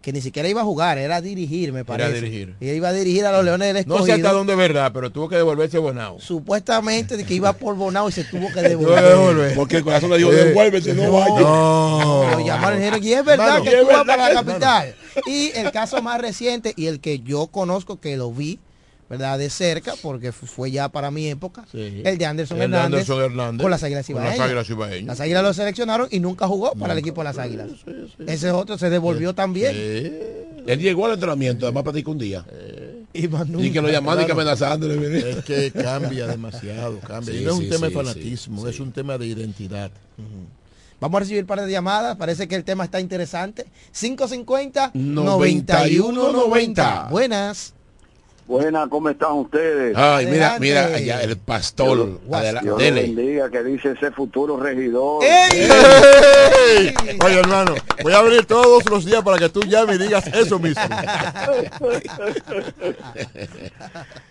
[0.00, 2.12] que ni siquiera iba a jugar, era dirigir, me parece.
[2.22, 2.54] dirigir.
[2.58, 4.28] Y iba a dirigir a los Leones del No sé Escogido.
[4.28, 6.18] hasta dónde es verdad, pero tuvo que devolverse Bonao.
[6.20, 9.02] Supuestamente de que iba por Bonao y se tuvo que devolver.
[9.04, 9.54] devolver.
[9.54, 11.40] Porque el corazón le dijo, devuélvete, no, vayas.
[11.40, 12.30] No.
[12.32, 14.94] Lo llamaron y dijeron, y es verdad Mano, que tú vas verdad para la capital.
[15.26, 18.58] Y el caso más reciente y el que yo conozco que lo vi,
[19.10, 19.38] ¿verdad?
[19.38, 22.00] De cerca, porque fu- fue ya para mi época, Sí.
[22.04, 24.46] el de Anderson El de Hernández, Anderson Hernández, con las Águilas con las Ibaeñas.
[24.46, 25.06] Águilas Ibaeñas.
[25.06, 27.68] Las Águilas lo seleccionaron y nunca jugó para el equipo de las Águilas.
[28.26, 29.74] Ese es otro, se devolvió también.
[30.66, 32.44] Él llegó al entrenamiento, además platicó un día.
[33.12, 35.30] Y, más Y que lo llamaron y que amenazándole.
[35.30, 37.34] Es que cambia demasiado, cambia.
[37.34, 39.90] Y no es un sí, tema sí, de fanatismo, sí, es un tema de identidad.
[41.00, 43.66] Vamos a recibir un par de llamadas, parece que el tema está interesante.
[43.98, 47.08] 550 91 9190.
[47.10, 47.74] Buenas.
[48.50, 49.96] Buenas, ¿cómo están ustedes?
[49.96, 50.60] Ay, mira, Adelante.
[50.60, 52.18] mira, allá el pastor.
[52.62, 53.02] Dios dele.
[53.02, 55.22] bendiga, que dice ese futuro regidor.
[55.22, 55.68] ¡Ey!
[57.24, 60.58] Oye, hermano, voy a abrir todos los días para que tú llames y digas eso
[60.58, 60.82] mismo.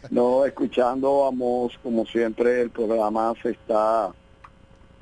[0.09, 4.09] No, escuchando a Mos, como siempre, el programa se está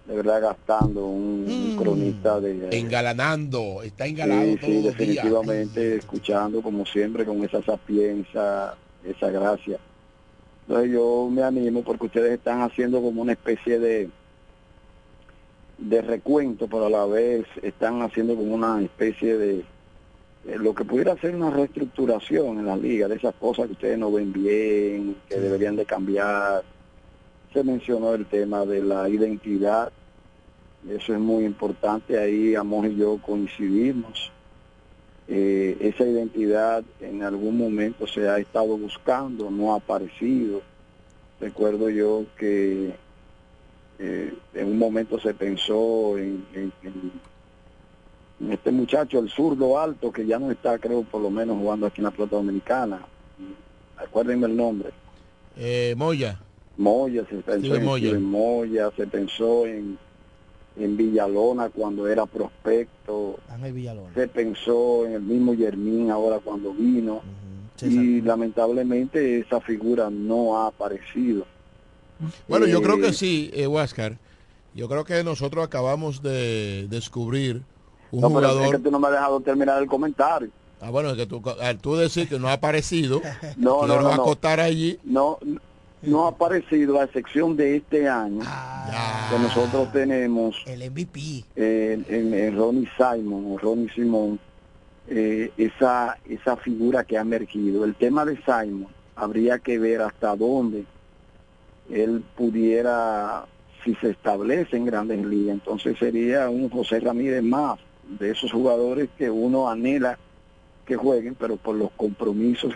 [0.05, 2.67] de verdad gastando un, un cronista de...
[2.77, 4.97] Engalanando, está engalado Sí, todos sí, los días.
[4.97, 8.75] definitivamente, escuchando como siempre con esa sapienza,
[9.09, 9.77] esa gracia.
[10.67, 14.09] Entonces yo me animo porque ustedes están haciendo como una especie de
[15.77, 19.59] de recuento, pero a la vez están haciendo como una especie de
[20.45, 23.97] eh, lo que pudiera ser una reestructuración en la liga, de esas cosas que ustedes
[23.97, 26.63] no ven bien, que deberían de cambiar.
[27.53, 29.91] Se mencionó el tema de la identidad,
[30.89, 34.31] eso es muy importante, ahí Amos y yo coincidimos.
[35.29, 40.61] Eh, esa identidad en algún momento se ha estado buscando, no ha aparecido.
[41.41, 42.93] Recuerdo yo que
[43.99, 47.27] eh, en un momento se pensó en, en-
[48.51, 52.01] este muchacho, el zurdo alto, que ya no está, creo, por lo menos jugando aquí
[52.01, 53.01] en la pelota dominicana.
[53.97, 54.89] Acuérdenme el nombre.
[55.57, 56.39] Eh, Moya.
[56.77, 58.19] Moya, se pensó en Moya.
[58.19, 59.97] Moya, se pensó en,
[60.79, 64.13] en Villalona cuando era prospecto, Ángel Villalona.
[64.13, 67.21] se pensó en el mismo Yermín ahora cuando vino
[67.81, 71.45] y lamentablemente esa figura no ha aparecido.
[72.47, 74.17] Bueno, yo Eh, creo que sí, eh, Huáscar.
[74.73, 77.61] Yo creo que nosotros acabamos de descubrir
[78.11, 78.75] un no, pero es jugador.
[78.77, 80.49] que tú no me has dejado terminar el comentario.
[80.81, 83.21] Ah, bueno, es que tú, al tú decir que no ha aparecido,
[83.57, 84.21] No, no, no, no.
[84.23, 84.99] acotar allí.
[85.03, 85.39] No,
[86.03, 89.16] no ha aparecido a excepción de este año Ah.
[89.27, 91.43] Que nosotros tenemos El MVP.
[91.55, 94.39] en, en- en Ronnie Simon o Ronnie Simón
[95.09, 97.85] eh, esa esa figura que ha emergido.
[97.85, 100.85] El tema de Simon habría que ver hasta dónde
[101.89, 103.45] él pudiera,
[103.83, 107.79] si se establece en grandes ligas, entonces sería un José Ramírez más
[108.19, 110.17] de esos jugadores que uno anhela
[110.85, 112.73] que jueguen, pero por los compromisos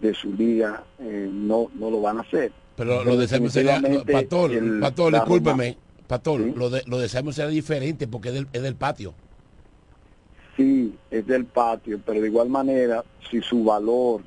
[0.00, 2.52] de su liga eh, no, no lo van a hacer.
[2.78, 4.52] Pero lo de Simon sería, el- Pastor,
[5.12, 5.76] la discúlpeme,
[6.06, 6.52] ¿Sí?
[6.56, 9.12] lo de, lo de Simon será diferente porque es del, es del patio.
[10.56, 14.22] Sí, es del patio, pero de igual manera, si su valor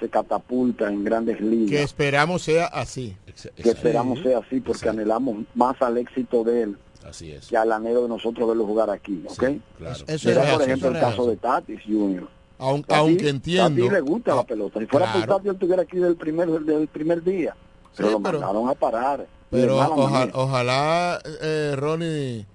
[0.00, 3.16] se catapulta en grandes ligas, Que esperamos sea así.
[3.56, 7.48] que esperamos sea así, porque anhelamos más al éxito de él Así es.
[7.48, 9.44] que al anhelo de nosotros verlo jugar aquí, ¿ok?
[9.76, 10.04] claro.
[10.06, 12.28] Eso Mira, es por ejemplo, el eso caso de Tatis Junior.
[12.58, 13.82] Aun- aunque entiendo.
[13.84, 14.80] Tatis le gusta la Ah, pelota.
[14.80, 15.20] Si fuera claro.
[15.26, 17.56] por Tatis, él estuviera aquí del primer, del primer día.
[17.96, 19.26] Pero Sí, lo pero- mandaron a parar.
[19.50, 20.32] Pero De mala oja- manera.
[20.38, 22.46] ojalá eh, Ronnie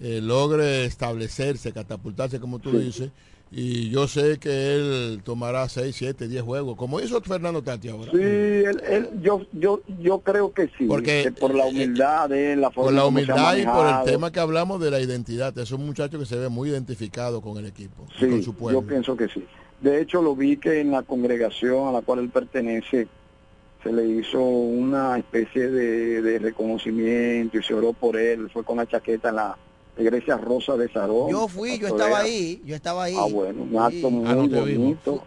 [0.00, 2.76] eh, logre establecerse, catapultarse, como tú Sí.
[2.78, 3.10] dices.
[3.50, 8.10] Y yo sé que él tomará 6, 7, 10 juegos, como hizo Fernando Tati ahora.
[8.10, 10.86] Sí, él, él- yo, yo, yo creo que sí.
[10.86, 14.02] Porque, que por la humildad de él, la forma Por la humildad y por el
[14.04, 15.56] tema que hablamos de la identidad.
[15.58, 18.80] Es un muchacho que se ve muy identificado con el equipo, Sí, con su pueblo.
[18.80, 19.44] yo pienso que sí.
[19.80, 23.06] De hecho, lo vi que en la congregación a la cual él pertenece
[23.82, 28.50] se le hizo una especie de, de reconocimiento y se oró por él.
[28.50, 29.56] Fue con la chaqueta en la
[29.98, 31.30] iglesia Rosa de Sarón.
[31.30, 33.16] Yo fui, yo estaba ahí, yo estaba ahí.
[33.18, 34.78] Ah, bueno, un acto muy Ah, no vimos.
[35.04, 35.22] bonito,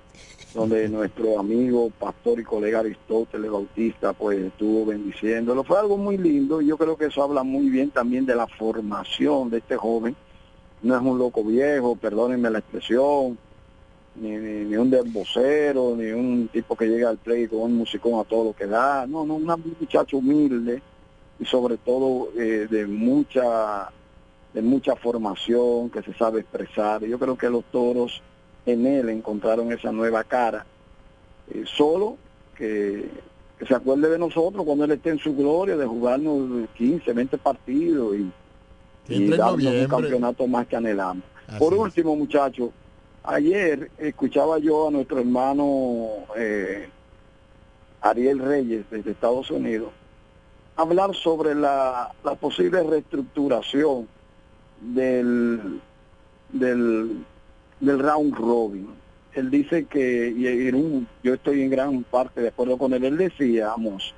[0.53, 5.63] donde nuestro amigo, pastor y colega Aristóteles Bautista, pues estuvo bendiciéndolo.
[5.63, 8.47] Fue algo muy lindo y yo creo que eso habla muy bien también de la
[8.47, 10.15] formación de este joven.
[10.82, 13.38] No es un loco viejo, perdónenme la expresión,
[14.15, 18.20] ni, ni, ni un vocero, ni un tipo que llega al play con un musicón
[18.20, 19.05] a todo lo que da.
[19.05, 20.82] No, no, un muchacho humilde
[21.39, 23.91] y sobre todo eh, de mucha
[24.54, 27.04] de mucha formación, que se sabe expresar.
[27.04, 28.22] Yo creo que los toros
[28.66, 30.66] en él encontraron esa nueva cara.
[31.52, 32.18] Eh, solo
[32.56, 33.10] que,
[33.58, 37.38] que se acuerde de nosotros cuando él esté en su gloria, de jugarnos 15, 20
[37.38, 38.32] partidos y,
[39.08, 41.24] y darnos un campeonato más que anhelamos.
[41.47, 42.70] Así Por último, muchachos,
[43.24, 46.89] ayer escuchaba yo a nuestro hermano eh,
[48.02, 49.91] Ariel Reyes desde Estados Unidos
[50.76, 54.08] hablar sobre la, la posible reestructuración
[54.82, 55.80] del,
[56.51, 57.23] del,
[57.80, 58.88] del round robin.
[59.34, 63.03] Él dice que, y en un- yo estoy en gran parte de acuerdo con él,
[63.05, 64.13] él decía, Amos,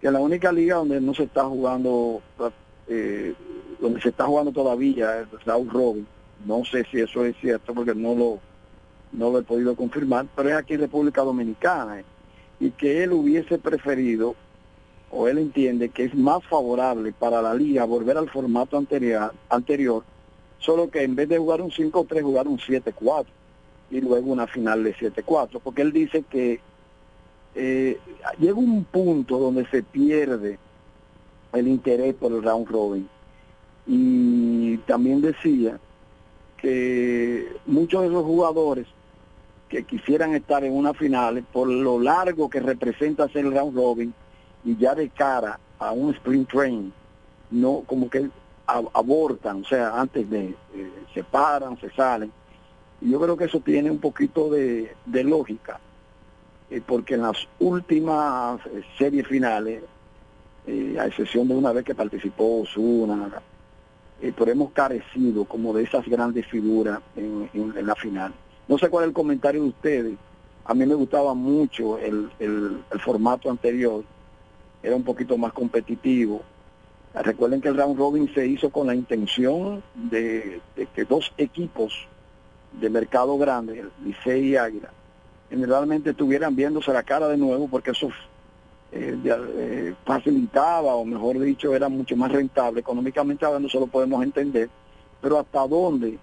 [0.00, 2.20] que la única liga donde no se está jugando,
[2.88, 3.34] eh,
[3.80, 6.06] donde se está jugando todavía el round robin,
[6.46, 8.38] no sé si eso es cierto porque no lo,
[9.12, 12.04] no lo he podido confirmar, pero es aquí en República Dominicana, eh,
[12.60, 14.34] y que él hubiese preferido
[15.10, 20.04] o él entiende que es más favorable para la liga volver al formato anterior, anterior
[20.58, 23.26] solo que en vez de jugar un 5-3, jugar un 7-4
[23.90, 26.60] y luego una final de 7-4, porque él dice que
[27.54, 27.98] eh,
[28.38, 30.58] llega un punto donde se pierde
[31.52, 33.08] el interés por el round robin.
[33.86, 35.78] Y también decía
[36.58, 38.86] que muchos de esos jugadores
[39.68, 44.14] que quisieran estar en una final por lo largo que representa hacer el round robin
[44.68, 46.92] y ya de cara a un sprint train
[47.50, 48.28] no como que
[48.66, 52.30] abortan o sea antes de eh, se paran se salen
[53.00, 54.94] y yo creo que eso tiene un poquito de,
[55.24, 55.80] lógica
[56.68, 59.82] eh, porque en las últimas eh, series finales
[60.66, 63.40] eh, a excepción de una vez que participó Osuna
[64.20, 68.34] pero hemos carecido como de esas grandes figuras en, en- la final.
[68.66, 70.18] No sé cuál es el comentario de ustedes.
[70.64, 74.02] A mí me gustaba mucho el- el formato anterior,
[74.82, 76.42] era un poquito más competitivo.
[77.14, 80.60] Recuerden que el round robin se hizo con la intención de,
[80.94, 82.06] que dos equipos
[82.72, 84.90] de mercado grande, Licey y Águila,
[85.48, 88.10] generalmente estuvieran viéndose la cara de nuevo porque eso
[88.92, 94.22] eh, eh, facilitaba o mejor dicho era mucho más rentable económicamente hablando eso lo podemos
[94.22, 94.68] entender
[95.20, 96.18] pero hasta dónde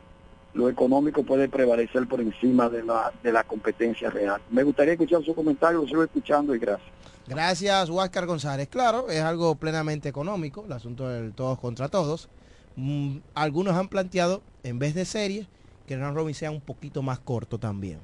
[0.55, 5.23] lo económico puede prevalecer por encima de la de la competencia real me gustaría escuchar
[5.23, 6.95] su comentario lo sigo escuchando y gracias
[7.27, 8.67] Gracias, Huáscar González.
[8.67, 12.29] Claro, es algo plenamente económico, el asunto del todos contra todos.
[12.75, 15.47] Mm, algunos han planteado, en vez de series,
[15.87, 17.99] que el round robin sea un poquito más corto también.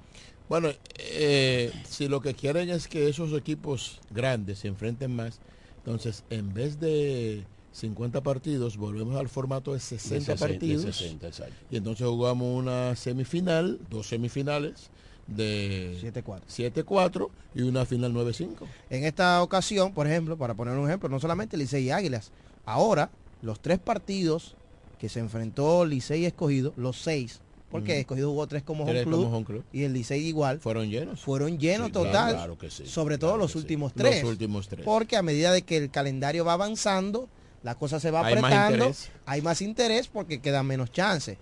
[0.50, 5.40] Bueno, eh, si lo que quieren es que esos equipos grandes se enfrenten más,
[5.78, 7.44] entonces en vez de
[7.74, 10.96] 50 partidos, volvemos al formato de 60, De 60, de partidos.
[10.96, 11.54] 60, exacto.
[11.70, 14.90] y entonces jugamos una semifinal, dos semifinales
[15.28, 16.42] de 7-4.
[16.50, 18.68] 7-4 y una final 9-5.
[18.90, 22.32] En esta ocasión, por ejemplo, para poner un ejemplo, no solamente Licey y Águilas,
[22.66, 23.10] ahora
[23.42, 24.56] los tres partidos
[25.00, 27.40] que se enfrentó Licey y Escogido, los seis,
[27.72, 28.02] porque.
[28.02, 29.64] Escogido jugó tres como home club, como home club.
[29.72, 31.22] y el Licey igual, fueron llenos.
[31.22, 34.24] Fueron llenos Sí, claro, total, claro que sí, sobre todo los últimos Los tres.
[34.26, 34.84] últimos tres.
[34.84, 37.30] Porque a medida de que el calendario va avanzando,
[37.64, 38.92] la cosa se va Hay apretando,
[39.26, 41.38] hay más interés porque quedan menos chances.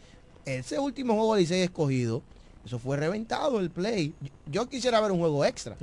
[0.46, 2.22] Ese último juego de Licey escogido,
[2.66, 4.14] eso fue reventado el play.
[4.46, 5.78] Yo, quisiera ver un juego extra.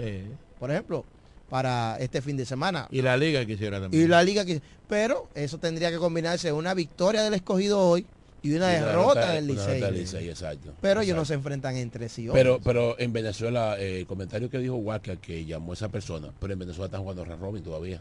[0.59, 1.05] Por ejemplo,
[1.49, 2.89] para este fin de semana.
[2.91, 4.03] Y la liga quisiera también.
[4.03, 4.45] Y la liga
[4.89, 8.07] pero eso tendría que combinarse una victoria del escogido hoy
[8.43, 9.99] y una Y derrota del derrota del Licey.
[9.99, 10.75] Licey, exacto.
[10.81, 12.29] Pero ellos no se enfrentan entre sí.
[12.33, 12.61] Pero, hoy.
[12.63, 16.53] pero en Venezuela, eh, el comentario que dijo Walker que llamó a esa persona, pero
[16.53, 18.01] en Venezuela están jugando round robin todavía.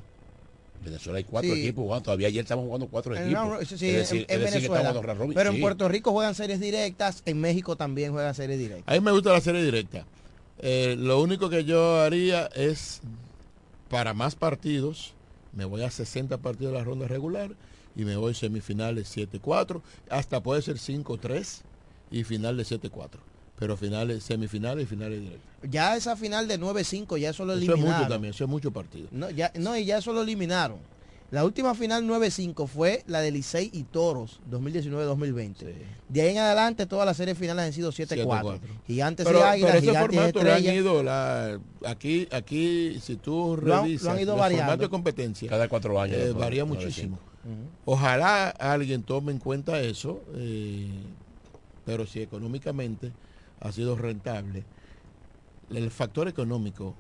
[0.80, 1.62] En Venezuela hay cuatro Sí.
[1.62, 3.68] equipos jugando, todavía ayer estamos jugando cuatro En equipos.
[3.68, 5.02] sí, es decir, en, en es decir, Venezuela.
[5.34, 5.62] Pero en.
[5.62, 8.84] Puerto Rico juegan series directas, en México también juegan series directas.
[8.88, 10.06] A mí me gusta la serie directa.
[10.60, 13.02] Eh, lo único que yo haría es,
[13.90, 15.14] para más partidos,
[15.54, 17.52] me voy a 60 partidos de la ronda regular
[17.96, 21.62] y me voy semifinales 7-4, hasta puede ser 5-3
[22.12, 23.10] y final de 7-4.
[23.58, 25.48] Pero finales, semifinales y finales directas.
[25.70, 27.98] Ya esa final de 9-5, ya eso lo Eso es eliminaron.
[28.00, 29.08] mucho también, eso es mucho partido.
[29.12, 30.78] No, ya, no, y ya eso lo eliminaron.
[31.32, 35.74] La última final 9-5 fue la de Licey y Toros, 2019-2020.
[36.08, 38.26] De ahí en adelante todas las series finales han sido 7-4.
[38.26, 38.60] 7-4.
[38.86, 40.76] Gigantes Pero, y Águilas, pero ese Gigantes formato lo han Estrellas.
[40.84, 44.66] ido, la, aquí, aquí, si tú Lo han- revisas lo han ido el variando.
[44.66, 47.18] formato de competencia, Cada cuatro años, eh, varía muchísimo.
[47.86, 50.90] Ojalá alguien tome en cuenta eso, eh,
[51.86, 53.12] pero si económicamente
[53.60, 54.64] ha sido rentable,
[55.70, 56.96] el factor económico,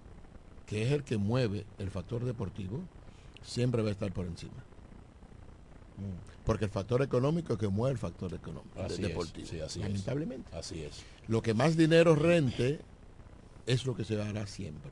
[0.65, 2.79] que es el que mueve el factor deportivo,
[3.43, 4.63] siempre va a estar por encima.
[6.45, 9.59] Porque el factor económico es que mueve el factor económico Así de- es, deportivo, sí,
[9.59, 9.85] así es.
[9.87, 10.55] lamentablemente.
[10.55, 11.03] Así es.
[11.27, 12.79] Lo que más dinero rente
[13.65, 14.91] es lo que se hará siempre.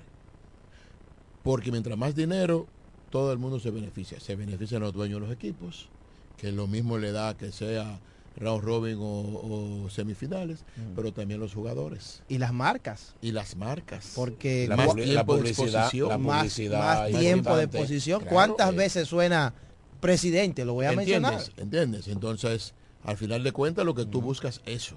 [1.44, 2.68] Porque mientras más dinero
[3.10, 4.20] todo el mundo se beneficia.
[4.20, 5.90] Se benefician los dueños de los equipos,
[6.38, 8.00] que lo mismo le da que sea
[8.36, 10.66] round robin o, o semifinales,
[10.96, 12.24] pero también los jugadores.
[12.30, 13.14] Y las marcas.
[13.22, 14.14] Y las marcas.
[14.16, 18.20] Porque La más la tiempo de publicidad- exposición, la más, publicidad más tiempo de exposición.
[18.22, 18.76] Claro, ¿Cuántas eh.
[18.76, 19.54] veces suena
[20.00, 20.66] presidente?
[20.66, 21.22] Lo voy a ¿Entiendes?
[21.32, 21.60] mencionar.
[21.64, 22.08] ¿Entiendes?
[22.08, 22.74] Entonces,
[23.04, 24.96] al final de cuentas, lo que tú buscas eso.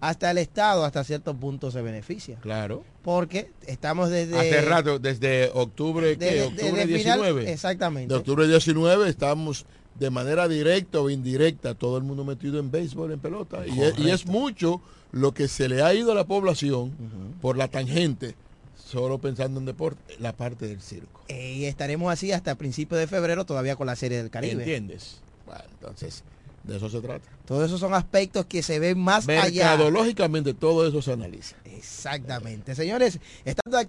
[0.00, 2.36] Hasta el Estado, hasta cierto punto, se beneficia.
[2.40, 2.84] Claro.
[3.02, 4.38] Porque estamos desde...
[4.38, 6.24] Hace rato, desde octubre, ¿qué?
[6.26, 7.52] desde- octubre final- 19.
[7.52, 8.12] exactamente.
[8.12, 9.64] De octubre 19 estamos
[9.98, 13.66] de manera directa o indirecta, todo el mundo metido en béisbol, en pelota.
[13.66, 14.80] Y es, y es mucho
[15.12, 16.92] lo que se le ha ido a la población
[17.40, 18.34] por la tangente,
[18.76, 21.22] solo pensando en deporte, la parte del circo.
[21.28, 24.62] Eh, y estaremos así hasta principios de febrero todavía con la Serie del Caribe.
[24.62, 25.20] ¿Entiendes?
[25.46, 26.24] Bueno, entonces,
[26.64, 27.28] de eso se trata.
[27.46, 29.70] Todos esos son aspectos que se ven más allá.
[29.70, 31.56] Mercadológicamente todo eso se analiza.
[31.64, 32.74] Exactamente.
[32.74, 33.82] Señores, estando aquí